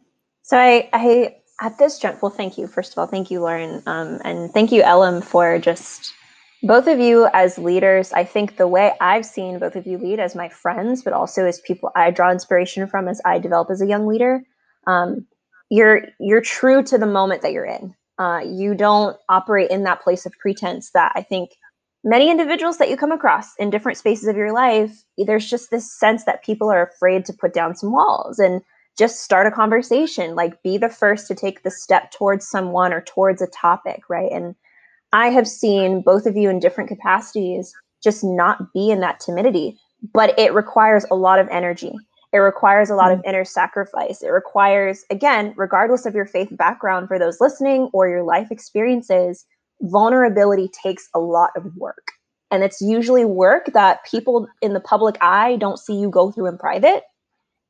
[0.42, 2.22] So I, I at this jump.
[2.22, 3.06] Well, thank you first of all.
[3.06, 6.12] Thank you, Lauren, um, and thank you, Elom, for just
[6.62, 8.12] both of you as leaders.
[8.12, 11.44] I think the way I've seen both of you lead as my friends, but also
[11.44, 14.42] as people I draw inspiration from as I develop as a young leader.
[14.86, 15.26] Um,
[15.70, 17.94] you're you're true to the moment that you're in.
[18.18, 21.50] Uh, you don't operate in that place of pretense that I think
[22.04, 25.02] many individuals that you come across in different spaces of your life.
[25.18, 28.60] There's just this sense that people are afraid to put down some walls and
[28.98, 33.00] just start a conversation like be the first to take the step towards someone or
[33.00, 34.54] towards a topic right and
[35.12, 39.78] i have seen both of you in different capacities just not be in that timidity
[40.12, 41.92] but it requires a lot of energy.
[42.32, 43.26] It requires a lot of mm.
[43.26, 44.22] inner sacrifice.
[44.22, 49.44] It requires again regardless of your faith background for those listening or your life experiences
[49.84, 52.12] vulnerability takes a lot of work.
[52.52, 56.46] And it's usually work that people in the public eye don't see you go through
[56.46, 57.02] in private.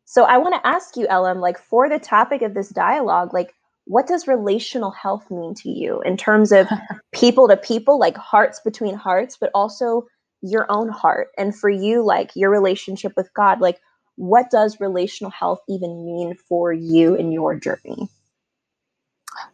[0.05, 3.55] So I want to ask you, Elom, like for the topic of this dialogue, like
[3.85, 6.69] what does relational health mean to you in terms of
[7.13, 10.07] people to people, like hearts between hearts, but also
[10.41, 11.29] your own heart?
[11.37, 13.81] And for you, like your relationship with God, like
[14.17, 18.09] what does relational health even mean for you in your journey?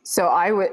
[0.03, 0.71] So I would.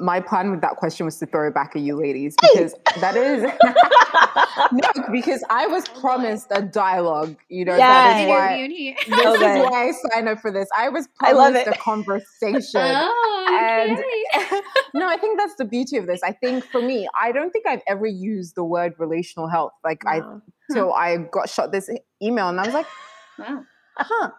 [0.00, 3.16] My plan with that question was to throw it back at you, ladies, because that
[3.16, 3.42] is
[4.72, 7.36] no, because I was promised a dialogue.
[7.48, 8.54] You know, that is why.
[8.58, 8.94] Interview in here.
[9.08, 9.60] This Okay.
[9.60, 10.68] is why I signed up for this.
[10.76, 11.74] I was promised it.
[11.74, 12.80] a conversation.
[13.14, 14.60] Oh, And- okay.
[14.94, 16.22] no, I think that's the beauty of this.
[16.22, 19.72] I think for me, I don't think I've ever used the word relational health.
[19.84, 20.42] Like I, Wow.
[20.70, 21.90] so I got shot this
[22.22, 22.86] email, and I was like,
[23.38, 23.64] wow.
[23.96, 24.30] huh.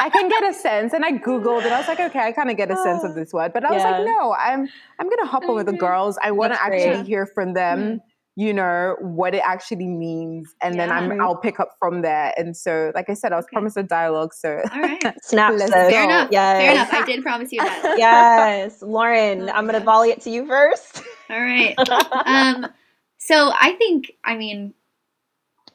[0.00, 2.50] I can get a sense, and I googled, and I was like, okay, I kind
[2.50, 5.08] of get a sense of uh, this word, but I was like, no, I'm I'm
[5.08, 5.78] gonna hop on with the mm-hmm.
[5.80, 6.18] girls.
[6.22, 7.06] I want to That's actually great.
[7.06, 7.96] hear from them, mm-hmm.
[8.40, 12.34] you know, what it actually means, and then I'm I'll pick up from there.
[12.36, 13.54] And so, like I said, I was Okay.
[13.54, 15.02] promised a dialogue, so All right.
[15.22, 15.72] Snap, Let's sis.
[15.72, 16.28] Fair enough.
[16.32, 16.62] Yes.
[16.62, 16.92] Fair enough.
[16.92, 17.94] I did promise you that.
[17.98, 19.84] yes, Lauren, Oh, I'm gonna yes.
[19.84, 21.02] volley it to you first.
[21.30, 21.76] All right.
[22.24, 22.66] Um,
[23.18, 24.74] so I think, I mean,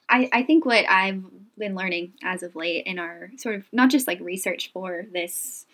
[0.10, 1.24] I, I think what I've
[1.58, 5.66] been learning as of late in our sort of not just like research for this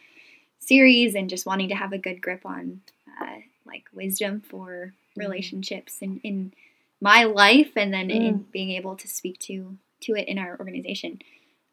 [0.59, 2.81] series and just wanting to have a good grip on
[3.21, 6.53] uh, like wisdom for relationships in, in
[7.01, 11.19] my life and then in being able to speak to to it in our organization.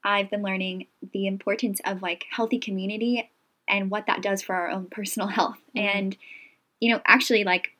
[0.04, 3.30] I've been learning the importance of like healthy community
[3.68, 5.58] and what that does for our own personal health.
[5.76, 5.80] Mm.
[5.80, 6.16] and
[6.80, 7.72] you know actually like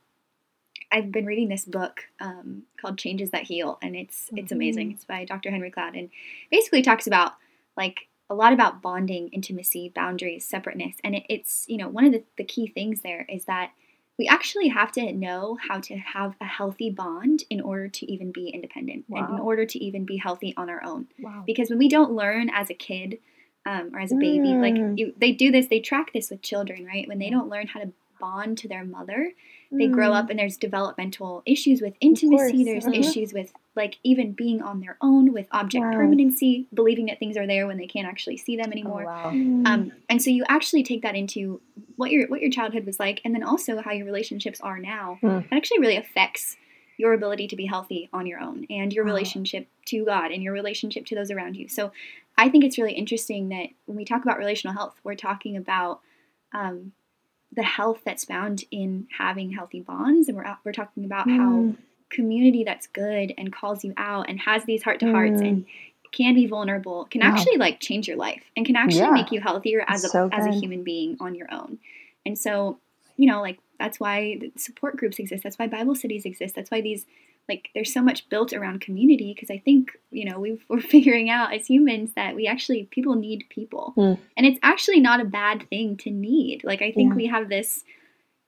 [0.92, 4.92] I've been reading this book um, called Changes That Heal, and it's it's amazing.
[4.92, 5.50] It's by Dr.
[5.50, 6.10] Henry Cloud, and
[6.50, 7.34] basically talks about
[7.76, 12.12] like a lot about bonding, intimacy, boundaries, separateness, and it, it's you know one of
[12.12, 13.70] the, the key things there is that
[14.18, 18.30] we actually have to know how to have a healthy bond in order to even
[18.32, 21.42] be independent and in order to even be healthy on our own wow.
[21.46, 23.18] because when we don't learn as a kid
[23.64, 24.98] um, or as a baby like Mm.
[24.98, 27.80] you, they do this they track this with children right when they don't learn how
[27.80, 29.32] to bond to their mother
[29.72, 32.98] they grow up and there's developmental issues with intimacy there's mhm.
[32.98, 35.92] issues with like even being on their own with object Wow.
[35.98, 39.30] permanency believing that things are there when they can't actually see them Oh, anymore wow.
[39.30, 41.60] um, and so you actually take that into
[41.96, 45.18] what your what your childhood was like and then also how your relationships are now
[45.20, 45.38] Hmm.
[45.38, 46.56] it actually really affects
[46.98, 49.12] your ability to be healthy on your own and your Wow.
[49.12, 51.92] relationship to god and your relationship to those around you so
[52.36, 56.00] i think it's really interesting that when we talk about relational health we're talking about
[56.52, 56.90] um,
[57.52, 61.74] the health that's found in having healthy bonds and we're, we're talking about how
[62.08, 65.48] community that's good and calls you out and has these heart to hearts Mm.
[65.48, 65.64] and
[66.12, 67.28] can be vulnerable can Wow.
[67.28, 69.10] actually like change your life and can actually Yeah.
[69.12, 71.78] make you healthier as a as a human being on your own.
[72.26, 72.78] And so,
[73.16, 75.42] you know, like that's why support groups exist.
[75.44, 76.54] That's why Bible studies exist.
[76.56, 77.06] That's why these
[77.50, 81.28] like there's so much built around community because I think you know we are figuring
[81.28, 84.18] out as humans that we actually people need people, Mm.
[84.36, 86.62] and it's actually not a bad thing to need.
[86.64, 87.16] Like I think Yeah.
[87.16, 87.84] we have this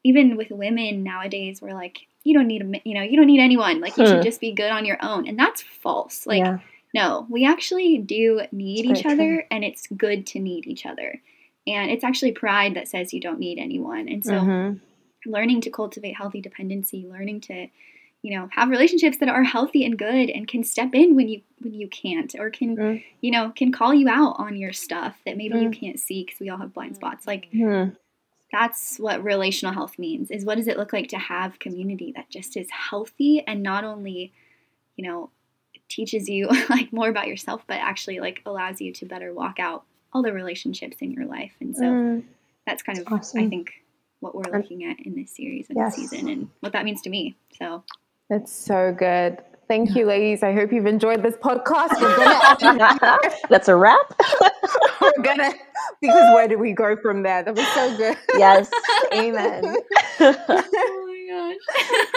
[0.05, 1.61] even with women nowadays.
[1.63, 3.81] We're like you don't need a you know you don't need anyone.
[3.81, 4.11] Like you Hmm.
[4.13, 6.27] should just be good on your own, and that's false.
[6.27, 6.59] Like yeah.
[6.95, 11.21] no, we actually do need It's each other, and it's good to need each other.
[11.67, 14.09] And it's actually pride that says you don't need anyone.
[14.09, 14.81] And so, Mhm.
[15.25, 17.69] learning to cultivate healthy dependency, learning to,
[18.23, 21.43] you know, have relationships that are healthy and good, and can step in when you
[21.61, 23.05] when you can't, or can Mm.
[23.21, 25.73] you know can call you out on your stuff that maybe you Mm.
[25.81, 27.27] can't see because we all have blind spots.
[27.27, 27.91] Like Hmm.
[28.53, 30.31] that's what relational health means.
[30.31, 33.83] Is what does it look like to have community that just is healthy and not
[33.85, 34.33] only,
[34.97, 35.31] you know,
[35.89, 39.85] teaches you like more about yourself, but actually like allows you to better walk out
[40.13, 41.53] all the relationships in your life.
[41.61, 42.23] And so Mm.
[42.67, 43.07] that's kind of
[43.47, 43.73] I think
[44.21, 45.97] what we're looking at in this series and Yes.
[45.97, 47.35] this season and what that means to me.
[47.59, 47.83] So
[48.33, 49.39] That's so good.
[49.69, 50.43] Thank you, ladies.
[50.43, 52.01] I hope you've enjoyed this podcast.
[52.01, 52.41] We're gonna,
[53.51, 54.15] That's a wrap.
[55.03, 55.53] we're gonna
[56.03, 57.45] because where do we go from there?
[57.45, 58.17] That was so good.
[58.35, 58.71] yes.
[59.15, 59.77] Amen.
[60.21, 61.59] Oh my gosh.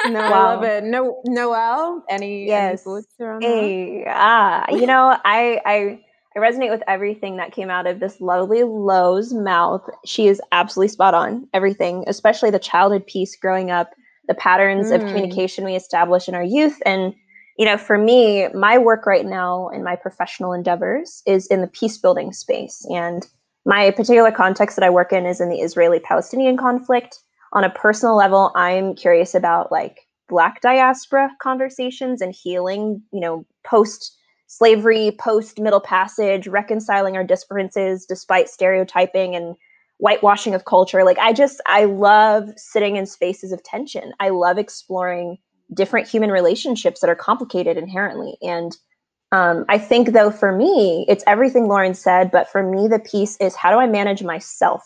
[0.06, 0.46] No, I Wow.
[0.56, 0.86] love it.
[0.86, 2.84] No, Noelle, any, any Yes.
[2.84, 3.48] thoughts around that?
[3.48, 6.00] Hey, ah, you know, I, I
[6.36, 9.84] I resonate with everything that came out of this lovely Lowe's mouth.
[10.06, 11.48] She is absolutely spot on.
[11.54, 13.94] Everything, especially the childhood piece growing up,
[14.28, 15.08] the patterns of Mm.
[15.08, 16.82] communication we establish in our youth.
[16.86, 17.14] And,
[17.58, 21.68] you know, for me, my work right now in my professional endeavors is in the
[21.68, 22.86] peace building space.
[22.90, 23.28] And
[23.66, 27.20] my particular context that I work in is in the Israeli Palestinian conflict.
[27.54, 33.46] On a personal level, I'm curious about like black diaspora conversations and healing, you know,
[33.64, 34.16] post
[34.48, 39.56] slavery, post middle passage, reconciling our differences despite stereotyping and
[39.98, 41.04] whitewashing of culture.
[41.04, 44.14] Like I just I love sitting in spaces of tension.
[44.20, 45.38] I love exploring
[45.74, 48.38] different human relationships that are complicated inherently.
[48.42, 48.76] And
[49.32, 53.38] um, I think though for me, it's everything Lauren said, but for me the piece
[53.38, 54.84] is how do I manage myself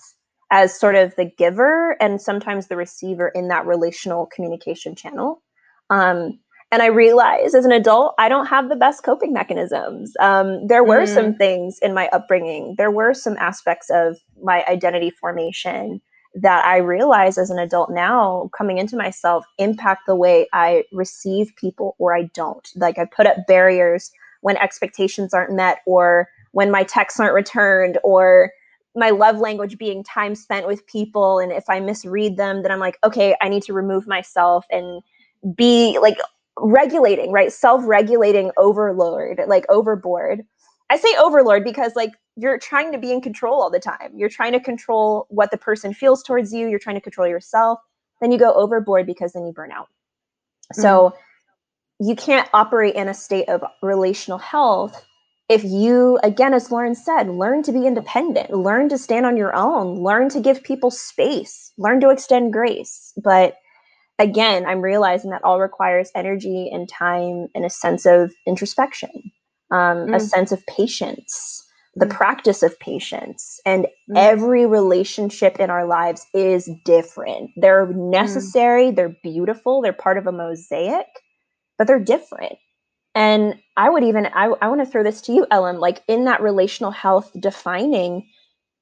[0.52, 5.44] as sort of the giver and sometimes the receiver in that relational communication channel.
[5.90, 6.40] Um,
[6.72, 10.14] and I realized as an adult, I don't have the best coping mechanisms.
[10.20, 15.10] Um, there were some things in my upbringing, there were some aspects of my identity
[15.10, 16.02] formation
[16.36, 21.52] that I realize as an adult now, coming into myself, impact the way I receive
[21.56, 22.68] people or I don't.
[22.76, 27.98] Like I put up barriers when expectations aren't met, or when my texts aren't returned,
[28.04, 28.52] or
[28.96, 31.40] my love language being time spent with people.
[31.40, 35.02] And if I misread them, then I'm like, okay, I need to remove myself and
[35.56, 36.18] be like
[36.62, 37.52] regulating, right?
[37.52, 40.44] Self regulating overlord, like overboard.
[40.90, 44.12] I say overlord because like you're trying to be in control all the time.
[44.16, 46.68] You're trying to control what the person feels towards you.
[46.68, 47.80] You're trying to control yourself.
[48.22, 49.88] Then you go overboard because then you burn out.
[50.74, 51.14] So
[52.00, 52.10] mm-hmm.
[52.10, 55.06] you can't operate in a state of relational health
[55.50, 59.56] if you, again, as Lauren said, learn to be independent, learn to stand on your
[59.56, 63.12] own, learn to give people space, learn to extend grace.
[63.22, 63.56] But
[64.20, 69.12] again, I'm realizing that all requires energy and time and a sense of introspection,
[69.72, 70.30] um, a Mm.
[70.30, 72.12] sense of patience, the Mm.
[72.12, 73.62] practice of patience.
[73.66, 74.18] And Mm.
[74.18, 77.52] every relationship in our lives is different.
[77.58, 81.08] They're necessary, they're beautiful, they're part of a mosaic,
[81.78, 82.58] but they're different.
[83.16, 86.26] And I would even, I, I want to throw this to you, Elom, like in
[86.26, 88.28] that relational health defining,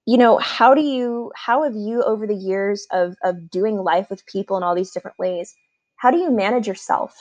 [0.07, 4.09] you know, how do you, how have you over the years of, of doing life
[4.09, 5.55] with people in all these different ways,
[5.97, 7.15] how do you manage yourself?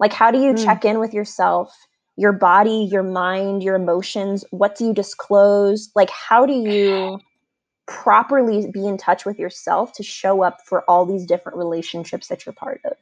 [0.00, 0.54] Like, how do you Mm.
[0.54, 1.74] check in with yourself,
[2.16, 4.44] your body, your mind, your emotions?
[4.52, 5.90] What do you disclose?
[5.96, 7.20] Like, how do you
[7.88, 12.46] properly be in touch with yourself to show up for all these different relationships that
[12.46, 12.94] you're part of?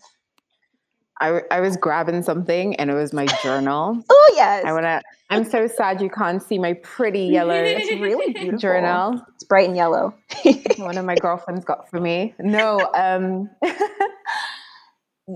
[1.21, 4.03] I, I was grabbing something and it was my journal.
[4.11, 4.65] Oh, yes.
[4.67, 5.01] I wanna.
[5.31, 8.59] I'm so sad you can't see my pretty yellow it's really beautiful.
[8.59, 9.23] journal.
[9.35, 10.15] It's bright and yellow.
[10.77, 12.35] One of my girlfriends got for me.
[12.39, 13.49] No, um,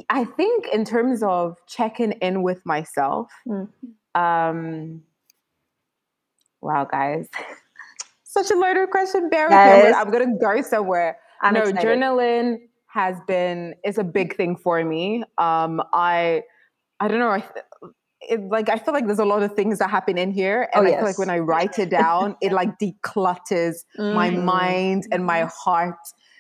[0.09, 3.31] I think in terms of checking in with myself.
[3.49, 3.69] Mm.
[4.15, 5.03] Um,
[6.61, 7.29] wow, guys,
[8.25, 9.31] such a loaded question.
[9.31, 9.57] Bear with me.
[9.57, 11.19] I'm gonna, I'm gonna go somewhere.
[11.43, 11.87] I'm no, excited.
[11.87, 12.59] journaling
[12.93, 15.23] has been is a big thing for me.
[15.39, 16.43] Um, I
[17.01, 17.31] I don't know.
[17.31, 17.53] I th-
[18.23, 20.87] it, like I feel like there's a lot of things that happen in here, and
[20.87, 23.77] Oh, I feel like when I write it down, it like declutters
[24.11, 24.31] my Mm.
[24.31, 25.97] mind and my heart,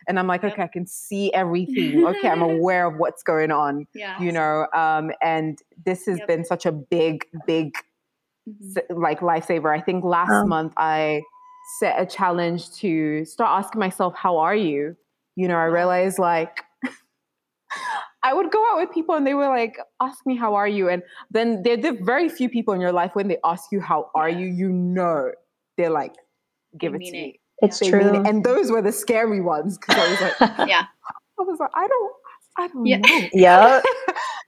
[0.09, 2.03] and I'm like, okay, I can see everything.
[2.07, 3.87] Okay, I'm aware of what's going on.
[3.95, 4.19] Yeah.
[4.19, 6.29] You know, um, and this has Yep.
[6.29, 7.73] been such a big, big
[8.47, 8.81] Mhm.
[8.91, 9.77] like lifesaver.
[9.77, 10.45] I think last Wow.
[10.45, 11.23] month I
[11.81, 14.97] set a challenge to start asking myself, "How are you?"
[15.37, 16.62] You know, I realized like
[18.23, 20.88] I would go out with people and they were like, ask me, how are you?
[20.88, 24.11] And then there are very few people in your life when they ask you, how
[24.14, 24.47] are you?
[24.47, 25.31] You know,
[25.79, 26.14] they're like,
[26.79, 27.40] give They it to mean me.
[27.62, 28.12] It's They true.
[28.12, 28.29] mean it.
[28.29, 30.35] And those were the scary ones because I was like,
[30.69, 30.83] Yeah.
[31.38, 32.12] I was like, I don't,
[32.59, 32.99] I don't Yeah.
[32.99, 33.29] know.
[33.33, 33.81] yeah.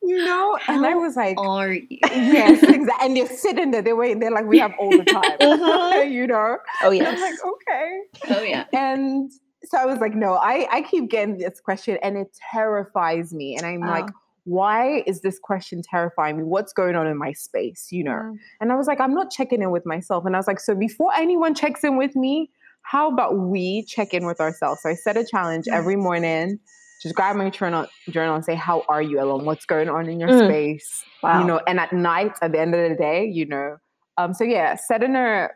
[0.03, 0.59] You know?
[0.69, 1.87] And I was like, Are you?
[1.91, 3.07] yes, exactly.
[3.07, 5.39] And they're sitting there, they're waiting, they're like, we have all the time.
[5.39, 6.13] Mhm.
[6.13, 6.59] you know?
[6.83, 7.15] Oh And yes.
[7.15, 7.99] I'm like, okay.
[8.31, 8.65] Oh yeah.
[8.75, 9.31] And
[9.65, 13.57] so I was like, no, I, I keep getting this question and it terrifies me.
[13.57, 14.09] And I'm like,
[14.45, 16.43] why is this question terrifying me?
[16.43, 17.89] What's going on in my space?
[17.91, 18.13] You know?
[18.13, 18.35] Wow.
[18.61, 20.25] And I was like, I'm not checking in with myself.
[20.27, 22.51] And I was like, so before anyone checks in with me,
[22.83, 24.83] how about we check in with ourselves?
[24.83, 26.59] So I set a challenge every morning.
[27.01, 29.45] Just grab my journal, journal and say, How are you, Elom?
[29.45, 30.45] What's going on in your Mm.
[30.47, 31.05] space?
[31.23, 31.41] Wow.
[31.41, 33.77] You know, and at night, at the end of the day, you know.
[34.19, 35.49] Um, so yeah, setting a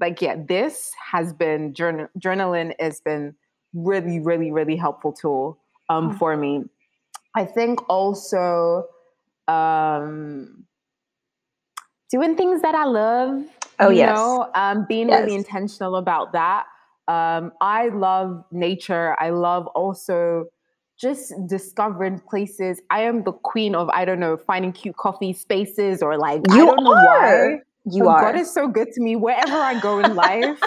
[0.00, 3.34] like, yeah, this has been journal journaling has been
[3.74, 6.18] really, really, really helpful tool um Mm.
[6.18, 6.64] for me.
[7.34, 8.86] I think also
[9.48, 10.64] um
[12.10, 13.44] doing things that I love.
[13.80, 14.14] Oh, you yes.
[14.16, 16.66] know, um, being really intentional about that.
[17.08, 19.16] Um, I love nature.
[19.18, 20.46] I love also
[21.00, 22.80] just discovering places.
[22.90, 26.58] I am the queen of I don't know finding cute coffee spaces or like I
[26.58, 27.54] You don't know are.
[27.54, 27.58] why.
[27.84, 28.20] You are.
[28.20, 29.16] God is so good to me.
[29.16, 30.60] Wherever I go in life,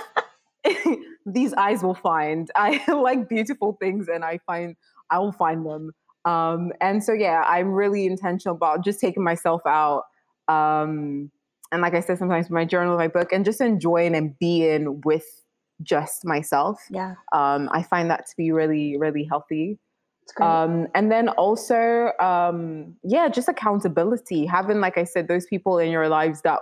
[1.26, 2.50] these eyes will find.
[2.56, 4.76] I like beautiful things, and I find
[5.10, 5.92] I will find them.
[6.26, 10.04] Um, and so, yeah, I'm really intentional about just taking myself out.
[10.48, 11.32] Um,
[11.72, 15.26] and like I said, sometimes my journal, my book, and just enjoying and being with
[15.84, 16.80] just myself.
[16.90, 17.16] yeah.
[17.32, 19.78] Um, I find that to be really, really healthy.
[20.42, 24.46] Um, and then also, um, yeah, just accountability.
[24.48, 26.62] Having, like I said, those people in your lives that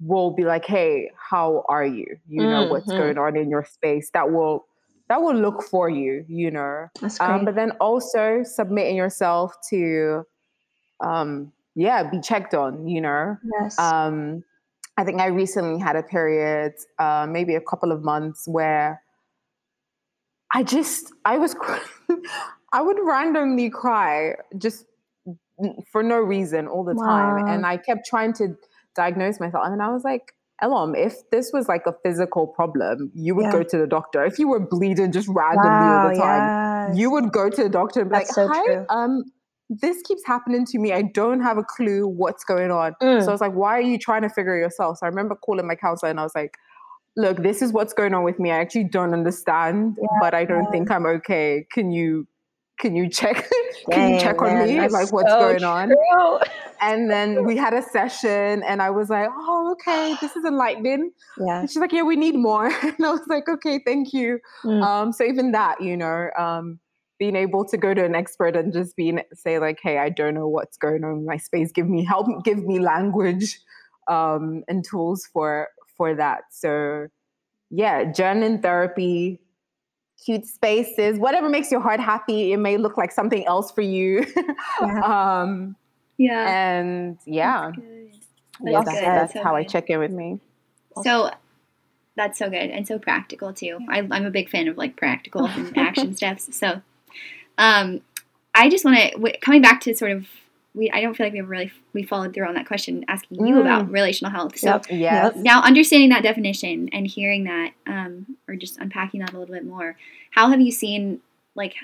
[0.00, 2.18] will be like, "Hey, how are you?
[2.28, 2.92] You know what's Mhm.
[2.92, 4.66] going on in your space." That will
[5.08, 6.24] that will look for you.
[6.28, 6.88] You know.
[7.00, 7.30] That's great.
[7.30, 10.24] Um, but then also submitting yourself to,
[11.00, 12.88] um, yeah, be checked on.
[12.88, 13.36] You know.
[13.42, 13.76] yes.
[13.78, 14.44] Um,
[14.98, 19.02] I think I recently had a period, uh, maybe a couple of months, where
[20.54, 21.54] I just I was
[22.72, 24.86] I would randomly cry just
[25.90, 28.56] for no reason all the time, and I kept trying to
[28.96, 30.32] diagnose myself, and I was like.
[30.64, 33.52] Elom, if this was like a physical problem, you would Yeah.
[33.52, 34.24] go to the doctor.
[34.24, 36.44] If you were bleeding just randomly all the time,
[36.88, 36.96] Yes.
[36.96, 38.86] you would go to the doctor and be That's like, so "Hi, true.
[38.88, 39.24] um,
[39.68, 40.94] this keeps happening to me.
[40.94, 43.20] I don't have a clue what's going on." Mm.
[43.22, 45.34] So I was like, "Why are you trying to figure it yourself?" So I remember
[45.34, 46.54] calling my counselor and I was like,
[47.18, 48.50] "Look, this is what's going on with me.
[48.50, 51.66] I actually don't understand, but I don't think I'm okay.
[51.70, 52.26] Can you?"
[52.78, 53.48] Can you check?
[53.90, 54.88] Can you check on man, me?
[54.88, 55.88] Like what's so going on?
[55.88, 56.38] true.
[56.80, 61.12] And then we had a session, and I was like, "Oh, okay, this is enlightening."
[61.38, 61.60] Yeah.
[61.60, 64.82] And she's like, "Yeah, we need more." And I was like, "Okay, thank you." Mm.
[64.82, 66.78] Um, so even that, you know, um,
[67.18, 70.34] being able to go to an expert and just being say like, "Hey, I don't
[70.34, 71.72] know what's going on in my space.
[71.72, 72.26] Give me help.
[72.44, 73.58] Give me language
[74.08, 77.08] um, and tools for for that." So
[77.70, 79.40] yeah, journaling therapy,
[80.24, 82.52] cute spaces, whatever makes your heart happy.
[82.52, 84.26] It may look like something else for you.
[84.80, 85.00] Yeah.
[85.42, 85.76] um,
[86.18, 86.48] Yeah.
[86.48, 88.20] and yeah, That's good.
[88.64, 90.40] yeah, that's, that's So how I check in with me.
[91.02, 91.30] So
[92.16, 93.78] that's so good and so practical too.
[93.90, 96.56] I, I'm a big fan of like practical and action steps.
[96.56, 96.80] So,
[97.58, 98.00] um,
[98.54, 100.26] I just want to w- coming back to sort of
[100.76, 100.90] we.
[100.90, 103.54] I don't feel like we have really we followed through on that question asking you
[103.56, 103.60] Mm.
[103.62, 104.58] about relational health.
[104.58, 104.86] So Yep.
[104.90, 105.36] Yes.
[105.36, 109.64] now understanding that definition and hearing that, um, or just unpacking that a little bit
[109.64, 109.96] more,
[110.30, 111.20] how have you seen
[111.54, 111.74] like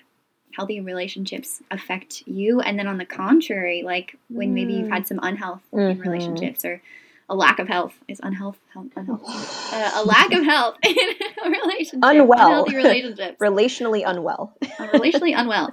[0.55, 2.61] healthy relationships affect you?
[2.61, 6.01] And then on the contrary, like when maybe you've had some unhealth in Mhm.
[6.03, 6.83] relationships or
[7.31, 9.23] a lack of health is unhealth, health, unhealth
[9.73, 10.95] uh, a lack of health in
[11.47, 12.39] a relationship, Unwell.
[12.67, 14.53] unhealthy relationships, Relationally unwell.
[14.79, 15.73] uh, relationally unwell.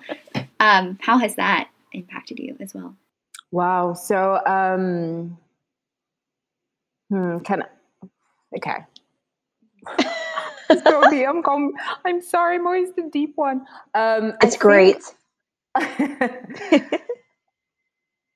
[0.61, 2.95] Um, how has that impacted you as well?
[3.51, 3.93] Wow.
[3.93, 5.37] So, um,
[7.09, 7.67] hmm, can I,
[8.57, 8.85] okay.
[10.69, 11.73] It's gonna be, I'm going,
[12.05, 13.65] I'm sorry, always the deep one.
[13.95, 15.03] Um, It's great.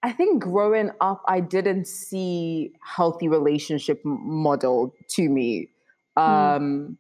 [0.03, 5.69] I think growing up, I didn't see healthy relationship model to me.
[6.17, 6.97] Um,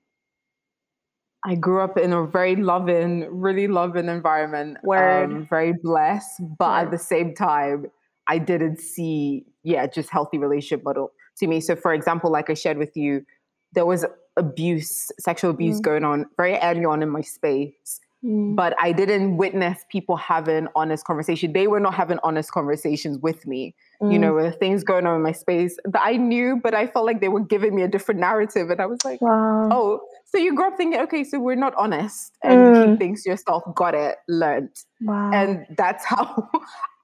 [1.45, 4.77] I grew up in a very loving, really loving environment.
[4.83, 5.25] Word.
[5.25, 7.87] Um, very blessed, but at the same time,
[8.27, 11.59] I didn't see, yeah, just healthy relationship model to me.
[11.59, 13.25] So, for example, like I shared with you,
[13.73, 14.05] there was
[14.37, 15.83] abuse, sexual abuse Mm.
[15.83, 17.99] going on very early on in my space.
[18.23, 18.55] mm.
[18.55, 21.51] but I didn't witness people having honest conversation.
[21.51, 23.75] They were not having honest conversations with me.
[24.01, 24.13] Mm.
[24.13, 27.05] You know, with things going on in my space that I knew, but I felt
[27.05, 28.69] like they were giving me a different narrative.
[28.69, 29.67] And I was like, wow.
[29.71, 32.75] oh, so you grew up thinking, okay, so we're not honest and mm.
[32.75, 33.63] you keep things to yourself.
[33.75, 34.75] Got it, learned.
[35.01, 35.31] Wow.
[35.33, 36.49] And that's how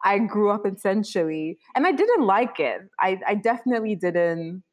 [0.03, 1.57] I grew up essentially.
[1.75, 2.81] And I didn't like it.
[2.99, 4.63] I, I definitely didn't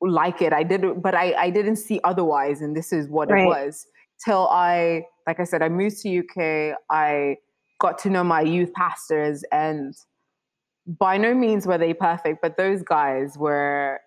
[0.00, 0.52] like it.
[0.52, 2.60] I didn't, but I, I didn't see otherwise.
[2.60, 3.42] And this is what right.
[3.42, 3.86] it was
[4.24, 6.78] till I, like I said, I moved to UK.
[6.90, 7.36] I
[7.80, 9.94] got to know my youth pastors, and
[10.86, 14.00] by no means were they perfect, but those guys were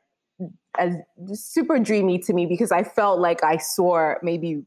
[0.78, 0.96] as
[1.34, 4.64] super dreamy to me because I felt like I saw maybe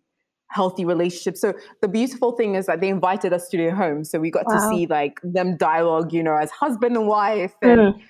[0.52, 1.40] healthy relationships.
[1.40, 4.46] So the beautiful thing is that they invited us to their home, so we got
[4.46, 4.54] wow.
[4.54, 8.00] to see like them dialogue, you know, as husband and wife, and mm.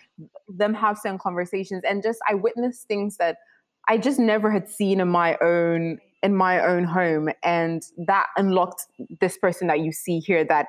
[0.48, 3.38] them have some conversations, and just I witnessed things that
[3.88, 8.86] I just never had seen in my own in my own home and that unlocked
[9.20, 10.68] this person that you see here that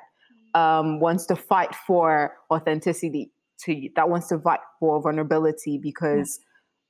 [0.54, 6.40] um, wants to fight for authenticity to that wants to fight for vulnerability because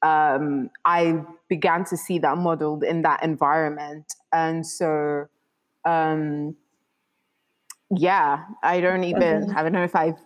[0.02, 5.26] um, i began to see that modeled in that environment and so
[5.84, 6.54] um,
[7.90, 10.18] yeah i don't even i don't know if i've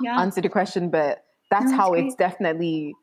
[0.00, 0.20] yeah.
[0.20, 2.06] answered the question but that's no, how great.
[2.06, 2.94] it's definitely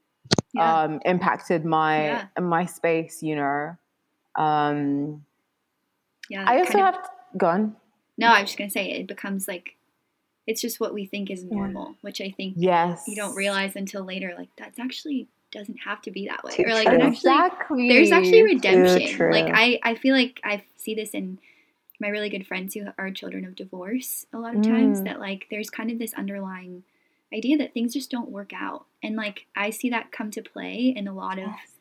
[0.54, 0.84] yeah.
[0.84, 2.26] um, impacted my yeah.
[2.40, 3.76] my space you know
[4.36, 5.26] um,
[6.30, 6.46] yeah.
[6.48, 7.76] I also have to, gone.
[8.18, 9.76] No, I was just gonna say it becomes like
[10.48, 14.04] it's just what we think is normal, which I think yes you don't realize until
[14.04, 14.34] later.
[14.38, 17.90] Like that's actually doesn't have to be that way, Too or like actually exactly.
[17.90, 19.32] there's actually redemption.
[19.32, 21.40] Like I I feel like I see this in
[22.00, 25.06] my really good friends who are children of divorce a lot of times mm.
[25.06, 26.84] that like there's kind of this underlying
[27.34, 30.94] idea that things just don't work out and like i see that come to play
[30.94, 31.72] in a lot of yes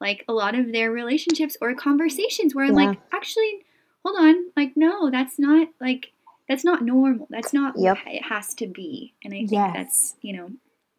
[0.00, 2.88] like a lot of their relationships or conversations where I'm yeah.
[2.90, 3.64] like, actually,
[4.04, 6.12] hold on, like, no, that's not like
[6.48, 7.26] that's not normal.
[7.30, 7.98] That's not yep.
[8.04, 9.12] what it has to be.
[9.24, 9.72] And I think yes.
[9.74, 10.50] that's you know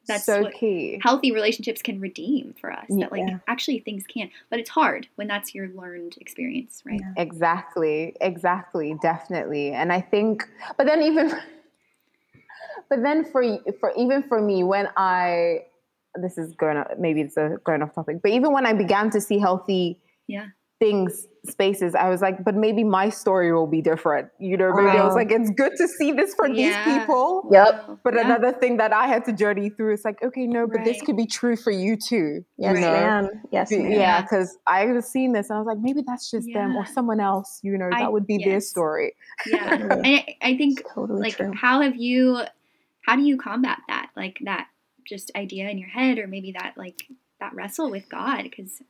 [0.09, 0.99] that's so key.
[1.01, 2.85] healthy relationships can redeem for us.
[2.89, 6.99] That like actually things can, but it's hard when that's your learned experience, right?
[6.99, 7.21] Yeah.
[7.23, 9.71] Exactly, exactly, definitely.
[9.71, 10.47] And I think,
[10.77, 11.31] but then even.
[12.89, 13.43] But then for
[13.79, 15.65] for even for me, when I
[16.15, 19.11] this is going off, maybe it's a going off topic, but even when I began
[19.11, 19.99] to see healthy
[20.29, 20.45] yeah.
[20.79, 24.29] Things, spaces, I was like, but maybe my story will be different.
[24.39, 26.85] You know, maybe I was like, it's good to see this for yeah.
[26.85, 27.49] these people.
[27.51, 27.99] Yep.
[28.03, 28.25] But yeah.
[28.25, 30.85] another thing that I had to journey through is like, okay, no, but right.
[30.85, 32.45] this could be true for you too.
[32.57, 32.91] Yes, you know?
[32.91, 33.29] ma'am.
[33.51, 33.91] Yes, ma'am.
[33.91, 36.85] Yeah, because I was seeing this and I was like, maybe that's just them or
[36.85, 37.59] someone else.
[37.61, 38.45] You know, I, that would be yes.
[38.45, 39.13] their story.
[39.45, 41.53] Yeah, and I, I think totally like, true.
[41.53, 42.41] how have you?
[43.05, 44.11] How do you combat that?
[44.15, 44.67] Like that
[45.05, 47.03] just idea in your head or maybe that like
[47.39, 48.81] that wrestle with God because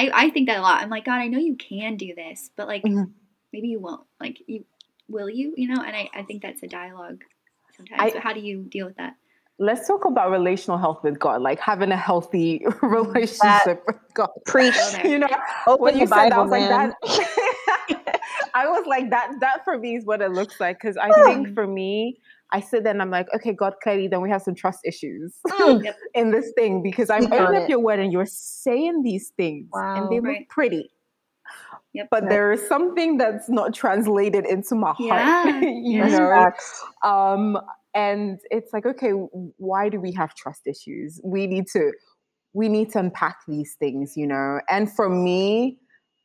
[0.00, 0.82] I, I think that a lot.
[0.82, 3.10] I'm like, God, I know you can do this, but like mm-hmm.
[3.52, 4.06] maybe you won't.
[4.18, 4.64] Like you
[5.08, 5.82] will you, you know?
[5.82, 7.22] And I, I think that's a dialogue
[7.76, 8.00] sometimes.
[8.00, 9.16] I, so how do you deal with that?
[9.58, 14.30] Let's talk about relational health with God, like having a healthy relationship that, with God.
[14.46, 14.74] Preach.
[15.04, 15.28] You know,
[15.66, 16.70] Open when you said Bible, that, I was man.
[16.70, 17.28] like that.
[18.54, 19.32] I was like that.
[19.40, 22.18] That for me is what it looks like because I think for me,
[22.52, 25.34] I sit there and I'm like, okay, God, clearly, then we have some trust issues
[25.46, 25.92] mm.
[26.14, 30.02] in this thing because I'm opening up your word and you're saying these things wow.
[30.02, 30.40] and they right.
[30.40, 30.90] look pretty.
[31.92, 32.08] Yep.
[32.10, 35.42] But there is something that's not translated into my yeah.
[35.42, 36.52] heart, you know.
[37.02, 37.58] Um,
[37.94, 41.20] and it's like, okay, why do we have trust issues?
[41.24, 41.92] We need to,
[42.52, 44.60] we need to unpack these things, you know.
[44.68, 45.78] And for me,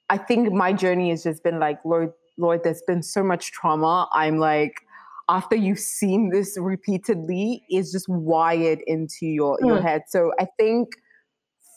[0.10, 4.08] I think my journey has just been like, Lord, Lord, there's been so much trauma.
[4.12, 4.86] I'm like,
[5.30, 9.68] after you've seen this repeatedly is just wired into your mm.
[9.68, 10.90] your head so i think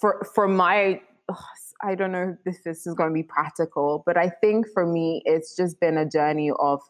[0.00, 1.00] for for my
[1.82, 5.22] i don't know if this is going to be practical but i think for me
[5.24, 6.80] it's just been a journey of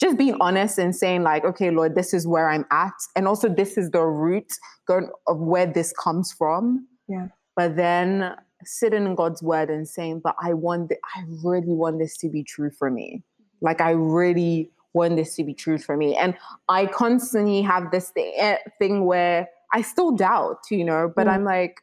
[0.00, 3.48] just being honest and saying like okay lord this is where i'm at and also
[3.48, 4.52] this is the root
[4.88, 8.34] of where this comes from yeah but then
[8.66, 12.28] sitting in god's word and saying but i want th- i really want this to
[12.28, 13.22] be true for me
[13.60, 16.16] like i really want this to be true for me.
[16.16, 16.34] And
[16.68, 21.34] I constantly have this eh, thing where I still doubt, you know, but mm.
[21.34, 21.80] I'm like,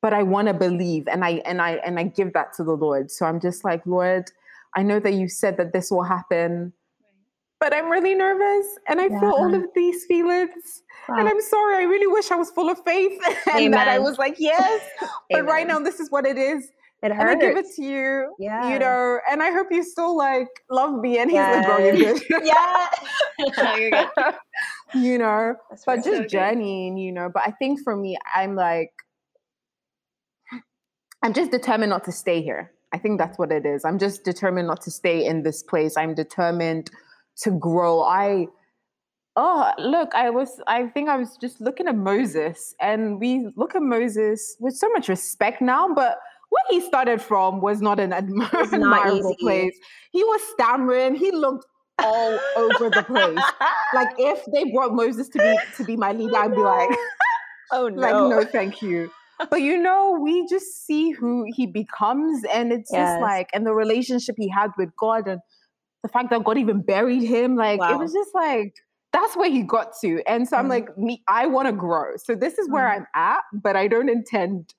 [0.00, 2.72] but I want to believe and I and I and I give that to the
[2.72, 3.10] Lord.
[3.10, 4.30] So I'm just like, Lord,
[4.74, 6.72] I know that you said that this will happen,
[7.60, 9.20] but I'm really nervous and I yeah.
[9.20, 10.82] feel all of these feelings.
[11.08, 11.18] Wow.
[11.18, 13.70] And I'm sorry, I really wish I was full of faith and Amen.
[13.72, 14.82] that I was like, yes,
[15.30, 16.70] but right now this is what it is.
[17.00, 17.32] It hurts.
[17.34, 18.34] And I give it to you.
[18.40, 18.72] Yeah.
[18.72, 21.18] You know, and I hope you still like love me.
[21.18, 21.64] And he's yes.
[21.64, 22.22] like, bro, you're good.
[22.44, 22.88] yeah.
[23.56, 24.34] no, you're good.
[24.94, 27.30] you know, That's but just so journeying, you know.
[27.32, 28.90] But I think for me, I'm like,
[31.22, 32.72] I'm just determined not to stay here.
[32.92, 33.84] I think that's what it is.
[33.84, 35.96] I'm just determined not to stay in this place.
[35.96, 36.90] I'm determined
[37.42, 38.02] to grow.
[38.02, 38.46] I
[39.36, 43.74] oh look, I was I think I was just looking at Moses and we look
[43.74, 46.18] at Moses with so much respect now, but
[46.50, 49.78] where he started from was not an admir- admirable place.
[50.12, 51.66] He was stammering, he looked
[51.98, 53.44] all over the place.
[53.94, 56.90] like if they brought Moses to be to be my leader, I'd be like,
[57.72, 59.10] oh no, like no, thank you.
[59.50, 63.12] But you know, we just see who he becomes, and it's yes.
[63.12, 65.40] just like, and the relationship he had with God, and
[66.02, 67.92] the fact that God even buried him, like wow.
[67.92, 68.74] it was just like
[69.12, 70.22] that's where he got to.
[70.26, 70.64] And so mm-hmm.
[70.64, 72.16] I'm like, me, I want to grow.
[72.16, 73.04] So this is where mm-hmm.
[73.14, 74.74] I'm at, but I don't intend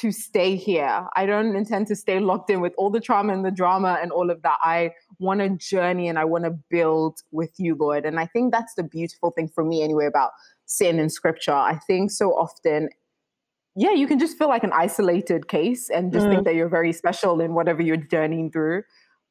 [0.00, 1.06] to stay here.
[1.14, 4.10] I don't intend to stay locked in with all the trauma and the drama and
[4.10, 4.58] all of that.
[4.60, 8.04] I want to journey and I want to build with you, Lord.
[8.04, 10.32] And I think that's the beautiful thing for me, anyway, about
[10.66, 11.52] sin in scripture.
[11.52, 12.88] I think so often,
[13.76, 16.30] yeah, you can just feel like an isolated case and just mm.
[16.30, 18.82] think that you're very special in whatever you're journeying through.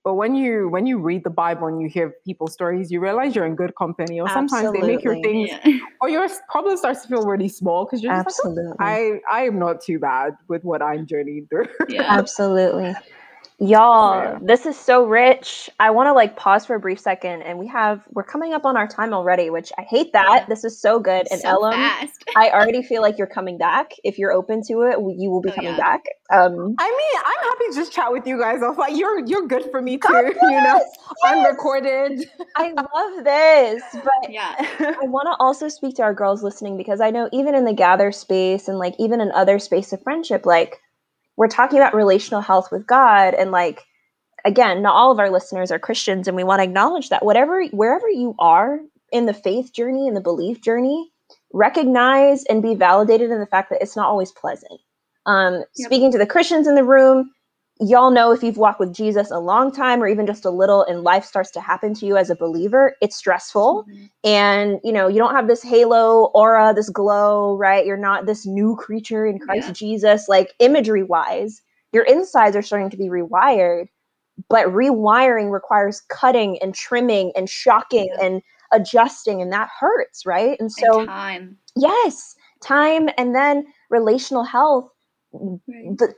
[0.04, 3.36] But when you when you read the Bible and you hear people's stories, you realize
[3.36, 4.20] you're in good company.
[4.20, 4.82] Or sometimes Absolutely.
[4.82, 5.80] they make your things, yeah.
[6.02, 8.66] or your problem starts to feel really small because you're Absolutely.
[8.66, 11.68] Like, oh, I I am not too bad with what I'm journeying through.
[11.88, 12.02] Yeah.
[12.20, 12.94] Absolutely.
[13.60, 14.40] Y'all, yeah.
[14.42, 15.70] this is so rich.
[15.80, 18.66] I want to like pause for a brief second, and we have we're coming up
[18.66, 20.42] on our time already, which I hate that.
[20.42, 20.46] Yeah.
[20.48, 21.28] This is so good.
[21.32, 21.74] And so Elom.
[22.36, 23.94] I already feel like you're coming back.
[24.04, 25.78] If you're open to it, you will be oh, coming yeah.
[25.78, 26.04] back.
[26.32, 28.62] Um, I mean, I'm happy to just chat with you guys.
[28.64, 30.12] Off like you're you're good for me too.
[30.12, 30.98] Yes, you know, yes.
[31.24, 32.28] I'm recorded.
[32.56, 37.00] I love this, but yeah, I want to also speak to our girls listening because
[37.02, 40.46] I know even in the gather space and like even in other space of friendship,
[40.46, 40.82] like
[41.38, 43.84] we're talking about relational health with God and like
[44.46, 47.64] again, not all of our listeners are Christians and we want to acknowledge that whatever
[47.68, 48.80] wherever you are
[49.12, 51.12] in the faith journey and the belief journey,
[51.54, 54.80] recognize and be validated in the fact that it's not always pleasant.
[55.26, 55.88] Um, yep.
[55.88, 57.32] Speaking to the Christians in the room,
[57.80, 60.84] y'all know if you've walked with Jesus a long time or even just a little
[60.84, 63.86] and life starts to happen to you as a believer, it's stressful.
[63.90, 64.06] Mm-hmm.
[64.24, 67.86] And you know, you don't have this halo aura, this glow, right?
[67.86, 69.74] You're not this new creature in Christ yeah.
[69.74, 71.62] Jesus, like imagery wise.
[71.92, 73.88] Your insides are starting to be rewired,
[74.50, 78.26] but rewiring requires cutting and trimming and shocking yeah.
[78.26, 80.60] and adjusting, and that hurts, right?
[80.60, 81.58] And so and time.
[81.76, 84.90] Yes, time and then relational health.
[85.34, 85.98] Right.
[85.98, 86.14] The,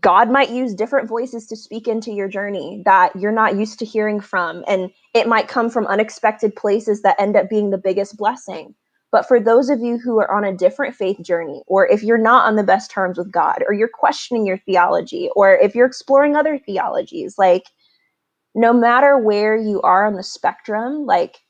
[0.00, 3.84] God might use different voices to speak into your journey that you're not used to
[3.84, 4.64] hearing from.
[4.66, 8.74] And it might come from unexpected places that end up being the biggest blessing.
[9.10, 12.16] But for those of you who are on a different faith journey, or if you're
[12.16, 15.86] not on the best terms with God, or you're questioning your theology, or if you're
[15.86, 17.64] exploring other theologies, like
[18.54, 21.40] no matter where you are on the spectrum, like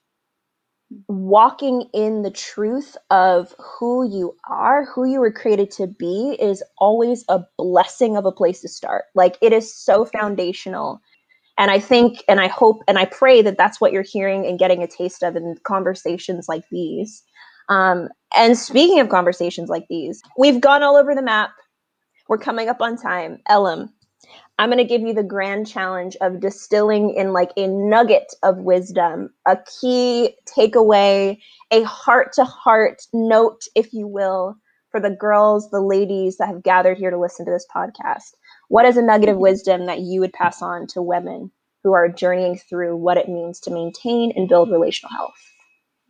[1.08, 6.62] walking in the truth of who you are, who you were created to be, is
[6.78, 9.04] always a blessing of a place to start.
[9.14, 11.00] Like it is so foundational.
[11.58, 14.58] And I think, and I hope, and I pray that that's what you're hearing and
[14.58, 17.22] getting a taste of in conversations like these.
[17.68, 21.50] Um, and speaking of conversations like these, we've gone all over the map.
[22.28, 23.40] We're coming up on time.
[23.50, 23.90] Elom,
[24.58, 28.58] I'm going to give you the grand challenge of distilling in like a nugget of
[28.58, 31.38] wisdom, a key takeaway,
[31.70, 34.56] a heart to heart note, if you will,
[34.90, 38.34] for the girls, the ladies that have gathered here to listen to this podcast.
[38.68, 41.50] What is a nugget of wisdom that you would pass on to women
[41.82, 45.34] who are journeying through what it means to maintain and build relational health?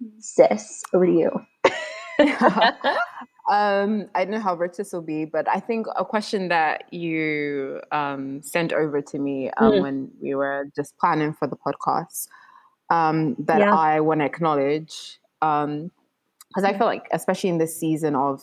[0.03, 0.09] Hmm.
[0.20, 1.30] Sis, over to you.
[3.51, 6.93] Um, I don't know how rich this will be, but I think a question that
[6.93, 9.82] you um, sent over to me um, mm.
[9.82, 12.28] when we were just planning for the podcast
[12.90, 13.74] um, that yeah.
[13.74, 15.90] I want to acknowledge because um,
[16.64, 18.43] I feel like, especially in this season of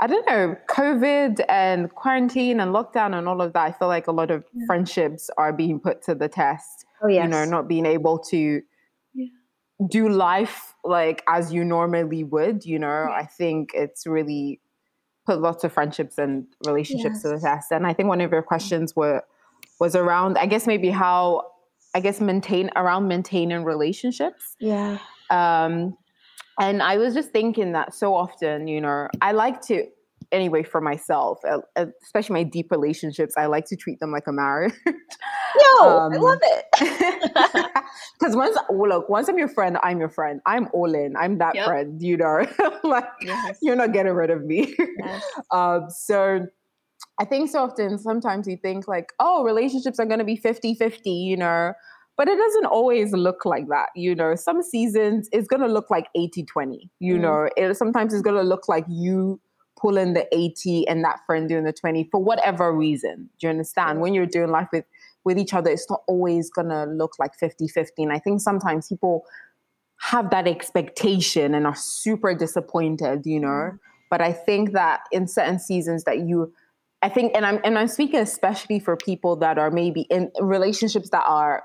[0.00, 4.08] I don't know, COVID and quarantine and lockdown and all of that, I feel like
[4.08, 4.66] a lot of yeah.
[4.66, 6.84] friendships are being put to the test.
[7.00, 7.24] Oh, yes.
[7.24, 8.60] You know, not being able to
[9.88, 14.60] do life like as you normally would, you know, I think it's really
[15.26, 17.22] put lots of friendships and relationships yes.
[17.22, 17.72] to the test.
[17.72, 19.22] And I think one of your questions were
[19.80, 21.42] was around, I guess maybe how
[21.94, 24.56] I guess maintain around maintaining relationships.
[24.60, 24.98] Yeah.
[25.30, 25.96] Um
[26.60, 29.86] and I was just thinking that so often, you know, I like to
[30.34, 34.26] anyway for myself, uh, uh, especially my deep relationships, I like to treat them like
[34.26, 34.74] a marriage.
[34.86, 37.70] Yo, um, I love it.
[38.18, 40.40] Because once, look, once I'm your friend, I'm your friend.
[40.46, 41.14] I'm all in.
[41.16, 41.66] I'm that yep.
[41.66, 42.46] friend, you know.
[42.84, 43.58] like yes.
[43.60, 44.74] you're not getting rid of me.
[44.98, 45.22] Yes.
[45.50, 46.46] Um, so
[47.20, 50.74] I think so often, sometimes we think like, oh, relationships are going to be 50
[50.74, 51.72] 50, you know.
[52.16, 54.36] But it doesn't always look like that, you know.
[54.36, 57.20] Some seasons it's going to look like 80 20, you mm.
[57.20, 57.48] know.
[57.56, 59.40] It, sometimes it's going to look like you
[59.76, 63.28] pulling the 80 and that friend doing the 20 for whatever reason.
[63.38, 64.00] Do you understand?
[64.00, 64.84] When you're doing life with
[65.24, 67.88] with each other, it's not always gonna look like 50-50.
[67.98, 69.24] And I think sometimes people
[70.00, 73.48] have that expectation and are super disappointed, you know.
[73.48, 73.76] Mm-hmm.
[74.10, 76.52] But I think that in certain seasons that you
[77.02, 81.10] I think and I'm and I'm speaking especially for people that are maybe in relationships
[81.10, 81.62] that are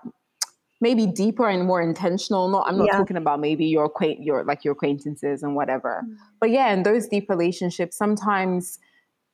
[0.82, 2.48] maybe deeper and more intentional.
[2.50, 2.98] Not I'm not yeah.
[2.98, 6.04] talking about maybe your acquaint your like your acquaintances and whatever.
[6.04, 6.14] Mm-hmm.
[6.40, 8.80] But yeah, in those deep relationships, sometimes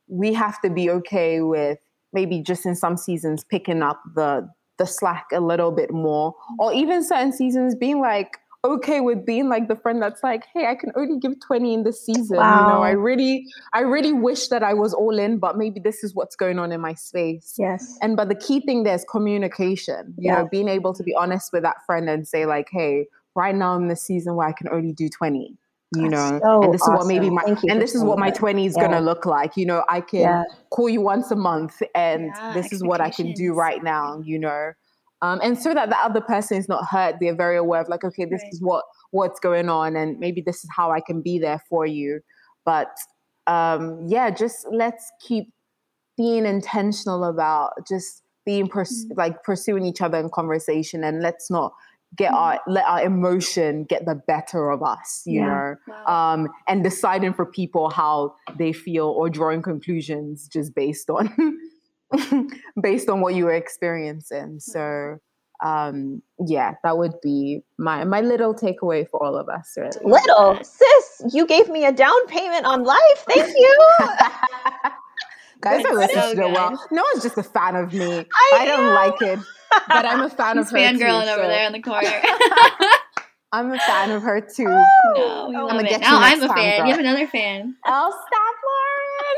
[0.08, 1.80] we have to be okay with
[2.14, 6.74] maybe just in some seasons picking up the the slack a little bit more, or
[6.74, 10.76] even certain seasons being like, okay with being like the friend that's like, hey, I
[10.76, 12.38] can only give 20 in this season.
[12.38, 12.60] Wow.
[12.60, 16.04] You know, I really, I really wish that I was all in, but maybe this
[16.04, 17.56] is what's going on in my space.
[17.58, 17.98] Yes.
[18.02, 20.14] And but the key thing there is communication.
[20.18, 20.42] You yeah.
[20.42, 23.76] know, being able to be honest with that friend and say, like, hey, right now
[23.76, 25.58] I'm in the season where I can only do 20
[25.96, 26.96] you know so and this awesome.
[26.96, 28.84] is what maybe my and this is what my 20 is yeah.
[28.84, 30.44] gonna look like you know i can yeah.
[30.72, 34.20] call you once a month and yeah, this is what i can do right now
[34.26, 34.72] you know
[35.22, 38.04] um, and so that the other person is not hurt they're very aware of like
[38.04, 38.54] okay this right.
[38.54, 41.86] is what what's going on and maybe this is how i can be there for
[41.86, 42.20] you
[42.66, 42.90] but
[43.48, 45.54] um, yeah just let's keep
[46.18, 49.18] being intentional about just being pers- mm-hmm.
[49.18, 51.74] like pursuing each other in conversation and let's not
[52.16, 52.38] get mm-hmm.
[52.38, 55.48] our let our emotion get the better of us you yeah.
[55.48, 56.34] know wow.
[56.34, 61.34] um, and deciding for people how they feel or drawing conclusions just based on
[62.82, 64.60] based on what you were experiencing.
[64.60, 65.20] So
[65.64, 70.60] um yeah that would be my my little takeaway for all of us really little
[70.62, 73.88] sis you gave me a down payment on life thank you
[75.62, 78.66] guys are listening so to well no one's just a fan of me i, I
[78.66, 79.40] don't like it
[79.88, 82.12] but i'm a fan He's of her fangirling too, over there in the corner
[83.52, 84.66] I'm a fan of her too.
[84.66, 86.02] No, we love it.
[86.02, 86.80] Now I'm a fan.
[86.80, 86.88] Girl.
[86.88, 87.74] You have another fan.
[87.86, 88.45] i'll stop,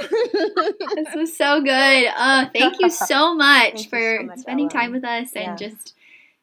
[0.02, 2.08] this was so good.
[2.16, 4.74] Uh, thank you so much thank for so much, spending Elom.
[4.74, 5.94] time with us and just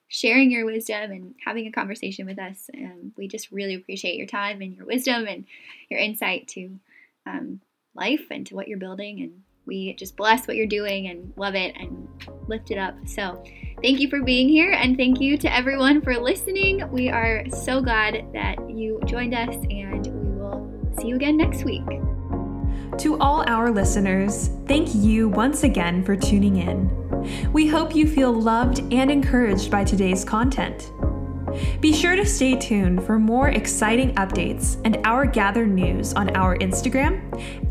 [0.08, 2.70] sharing your wisdom and having a conversation with us.
[2.72, 5.44] And we just really appreciate your time and your wisdom and
[5.88, 6.78] your insight to
[7.26, 7.60] um,
[7.94, 9.22] life and to what you're building.
[9.22, 12.06] And we just bless what you're doing and love it and
[12.46, 12.94] lift it up.
[13.06, 13.42] So,
[13.82, 16.88] thank you for being here and thank you to everyone for listening.
[16.90, 21.64] We are so glad that you joined us and we will see you again next
[21.64, 21.82] week.
[22.98, 27.52] To all our listeners, thank you once again for tuning in.
[27.52, 30.90] We hope you feel loved and encouraged by today's content.
[31.80, 36.56] Be sure to stay tuned for more exciting updates and our Gather news on our
[36.58, 37.20] Instagram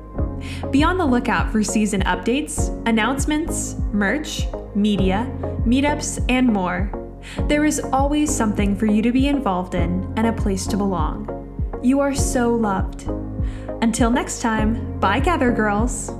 [0.71, 5.31] Be on the lookout for season updates, announcements, merch, media,
[5.65, 6.91] meetups, and more.
[7.47, 11.35] There is always something for you to be involved in and a place to belong.
[11.83, 13.09] You are so loved.
[13.81, 16.11] Until next time, bye, Gather Girls.